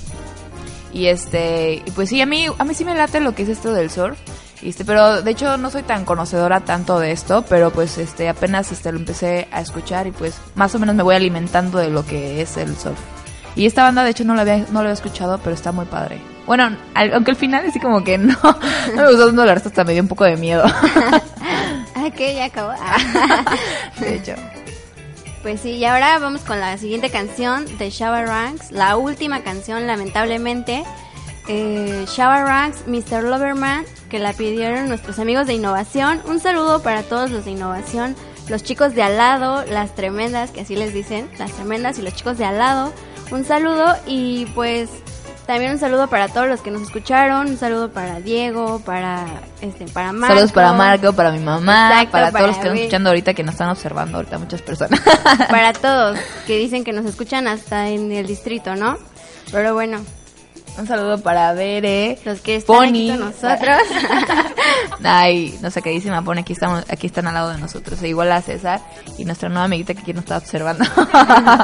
Y 0.91 1.05
este, 1.07 1.83
y 1.85 1.91
pues 1.91 2.09
sí, 2.09 2.19
a 2.21 2.25
mí, 2.25 2.47
a 2.57 2.63
mí 2.63 2.73
sí 2.73 2.83
me 2.83 2.95
late 2.95 3.19
lo 3.19 3.35
que 3.35 3.43
es 3.43 3.49
esto 3.49 3.71
del 3.71 3.91
surf. 3.91 4.17
Este, 4.63 4.83
pero 4.83 5.21
de 5.21 5.29
hecho 5.31 5.57
no 5.57 5.69
soy 5.69 5.83
tan 5.83 6.03
conocedora 6.05 6.61
tanto 6.61 6.99
de 6.99 7.11
esto, 7.11 7.45
pero 7.47 7.69
pues 7.71 7.99
este 7.99 8.27
apenas 8.27 8.71
este 8.71 8.91
lo 8.91 8.97
empecé 8.97 9.47
a 9.51 9.61
escuchar 9.61 10.07
y 10.07 10.11
pues 10.11 10.33
más 10.55 10.73
o 10.73 10.79
menos 10.79 10.95
me 10.95 11.03
voy 11.03 11.15
alimentando 11.15 11.77
de 11.77 11.91
lo 11.91 12.03
que 12.03 12.41
es 12.41 12.57
el 12.57 12.75
surf. 12.75 12.97
Y 13.57 13.65
esta 13.65 13.83
banda 13.83 14.03
de 14.03 14.11
hecho 14.11 14.23
no 14.23 14.35
la 14.35 14.43
había 14.43 14.57
no 14.59 14.73
la 14.73 14.79
había 14.81 14.93
escuchado, 14.93 15.39
pero 15.43 15.53
está 15.55 15.71
muy 15.73 15.85
padre. 15.85 16.21
Bueno, 16.45 16.77
al- 16.93 17.13
aunque 17.13 17.31
al 17.31 17.37
final 17.37 17.65
así 17.67 17.79
como 17.79 18.03
que 18.03 18.17
no, 18.17 18.37
no 18.41 19.01
me 19.01 19.07
gustó 19.11 19.31
verdad 19.33 19.63
hasta 19.65 19.83
me 19.83 19.93
dio 19.93 20.01
un 20.03 20.07
poco 20.07 20.23
de 20.23 20.37
miedo. 20.37 20.63
Ah, 21.99 22.11
que 22.11 22.35
ya 22.35 22.45
acabó. 22.45 22.73
de 23.99 24.15
hecho. 24.15 24.33
Pues 25.41 25.61
sí, 25.61 25.71
y 25.71 25.85
ahora 25.85 26.19
vamos 26.19 26.41
con 26.41 26.59
la 26.59 26.77
siguiente 26.77 27.09
canción 27.09 27.65
de 27.79 27.89
Shower 27.89 28.27
Ranks, 28.27 28.71
la 28.71 28.97
última 28.97 29.41
canción, 29.41 29.87
lamentablemente. 29.87 30.83
Eh, 31.47 32.05
Shower 32.07 32.43
Ranks, 32.43 32.87
Mr. 32.87 33.23
Loverman, 33.23 33.83
que 34.09 34.19
la 34.19 34.33
pidieron 34.33 34.87
nuestros 34.89 35.17
amigos 35.17 35.47
de 35.47 35.53
innovación. 35.55 36.21
Un 36.27 36.39
saludo 36.39 36.83
para 36.83 37.01
todos 37.01 37.31
los 37.31 37.45
de 37.45 37.51
innovación, 37.51 38.15
los 38.47 38.61
chicos 38.63 38.93
de 38.93 39.01
al 39.01 39.17
lado, 39.17 39.65
las 39.65 39.95
tremendas, 39.95 40.51
que 40.51 40.61
así 40.61 40.75
les 40.75 40.93
dicen, 40.93 41.27
las 41.39 41.51
tremendas 41.53 41.97
y 41.97 42.03
los 42.03 42.13
chicos 42.13 42.37
de 42.37 42.45
al 42.45 42.59
lado. 42.59 42.93
Un 43.31 43.43
saludo 43.43 43.93
y 44.05 44.45
pues 44.55 44.89
también 45.45 45.71
un 45.71 45.79
saludo 45.79 46.07
para 46.07 46.27
todos 46.27 46.47
los 46.47 46.61
que 46.61 46.71
nos 46.71 46.81
escucharon, 46.81 47.47
un 47.47 47.57
saludo 47.57 47.89
para 47.91 48.19
Diego, 48.19 48.79
para 48.85 49.25
este, 49.61 49.85
para 49.85 50.11
Marco. 50.11 50.27
Saludos 50.35 50.51
para 50.51 50.73
Marco, 50.73 51.13
para 51.13 51.31
mi 51.31 51.39
mamá, 51.39 51.89
Exacto, 51.89 52.11
para, 52.11 52.31
para 52.31 52.37
todos 52.39 52.47
los 52.47 52.57
que 52.57 52.61
están 52.67 52.77
escuchando 52.77 53.09
ahorita 53.09 53.33
que 53.33 53.43
nos 53.43 53.53
están 53.53 53.69
observando 53.69 54.17
ahorita 54.17 54.37
muchas 54.39 54.61
personas. 54.61 54.99
para 55.49 55.73
todos 55.73 56.17
que 56.45 56.57
dicen 56.57 56.83
que 56.83 56.91
nos 56.93 57.05
escuchan 57.05 57.47
hasta 57.47 57.89
en 57.89 58.11
el 58.11 58.27
distrito, 58.27 58.75
¿no? 58.75 58.97
Pero 59.51 59.73
bueno, 59.73 59.99
Un 60.77 60.85
saludo 60.85 61.21
para 61.21 61.53
Bere, 61.53 62.19
los 62.25 62.39
que 62.41 62.57
están 62.57 62.75
Pony. 62.75 62.85
aquí 62.87 63.09
con 63.09 63.19
nosotros. 63.21 63.77
Ay, 65.03 65.57
no 65.61 65.71
sacadísima 65.71 66.21
pone 66.21 66.41
aquí 66.41 66.53
estamos, 66.53 66.83
aquí 66.89 67.07
están 67.07 67.27
al 67.27 67.33
lado 67.33 67.49
de 67.51 67.57
nosotros. 67.57 68.01
E 68.01 68.09
igual 68.09 68.31
a 68.31 68.41
César 68.41 68.81
y 69.17 69.25
nuestra 69.25 69.49
nueva 69.49 69.65
amiguita 69.65 69.93
que 69.93 70.01
aquí 70.01 70.13
nos 70.13 70.23
está 70.23 70.37
observando. 70.37 70.83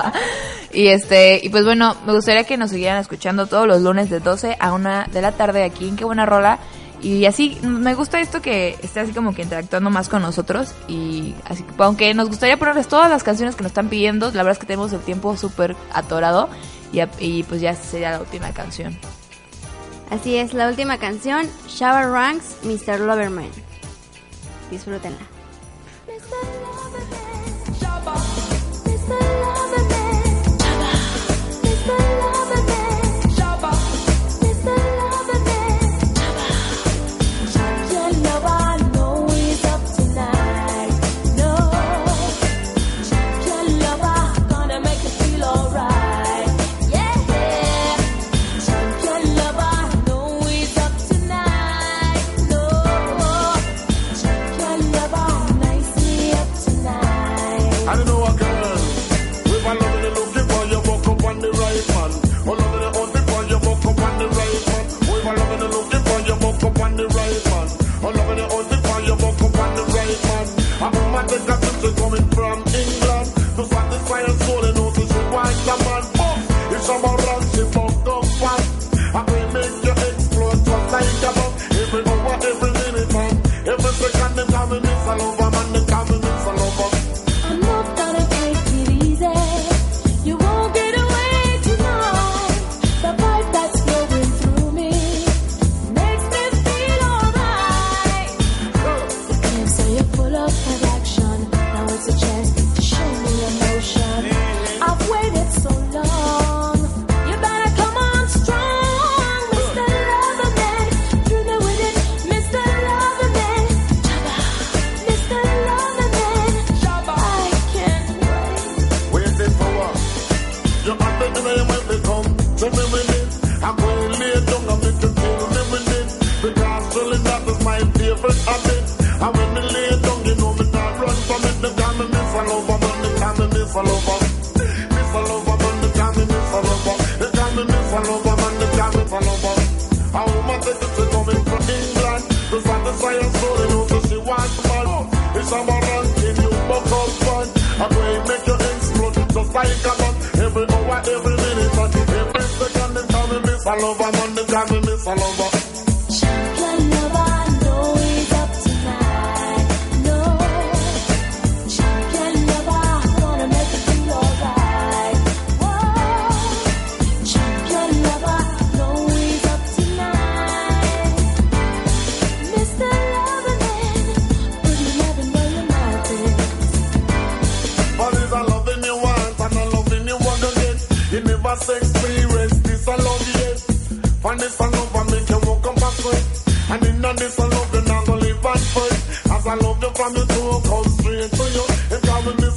y 0.73 0.87
este, 0.87 1.39
y 1.43 1.49
pues 1.49 1.65
bueno, 1.65 1.95
me 2.05 2.13
gustaría 2.13 2.43
que 2.43 2.57
nos 2.57 2.71
siguieran 2.71 2.99
escuchando 2.99 3.47
todos 3.47 3.67
los 3.67 3.81
lunes 3.81 4.09
de 4.09 4.19
12 4.19 4.57
a 4.59 4.73
1 4.73 5.05
de 5.11 5.21
la 5.21 5.31
tarde 5.33 5.63
aquí 5.63 5.87
en 5.87 5.95
Qué 5.95 6.05
Buena 6.05 6.25
Rola. 6.25 6.59
Y 7.01 7.25
así, 7.25 7.59
me 7.63 7.95
gusta 7.95 8.21
esto 8.21 8.41
que 8.41 8.77
esté 8.81 9.01
así 9.01 9.11
como 9.11 9.35
que 9.35 9.41
interactuando 9.41 9.89
más 9.89 10.07
con 10.07 10.21
nosotros. 10.21 10.73
Y 10.87 11.35
así 11.45 11.65
aunque 11.77 12.13
nos 12.13 12.29
gustaría 12.29 12.57
ponerles 12.57 12.87
todas 12.87 13.09
las 13.09 13.23
canciones 13.23 13.55
que 13.55 13.63
nos 13.63 13.71
están 13.71 13.89
pidiendo, 13.89 14.27
la 14.27 14.43
verdad 14.43 14.53
es 14.53 14.59
que 14.59 14.67
tenemos 14.67 14.93
el 14.93 15.01
tiempo 15.01 15.35
súper 15.35 15.75
atorado. 15.93 16.49
Y 17.19 17.43
pues 17.43 17.59
ya 17.59 17.73
sería 17.75 18.11
la 18.11 18.19
última 18.19 18.51
canción. 18.53 18.97
Así 20.09 20.35
es, 20.35 20.53
la 20.53 20.69
última 20.69 20.97
canción, 20.97 21.47
Shower 21.67 22.09
Ranks, 22.09 22.57
Mr. 22.63 22.99
Loverman. 22.99 23.49
Disfrútenla. 24.69 25.19
man. 61.89 62.11
All 62.47 62.59
of 62.59 62.71
the 62.73 62.82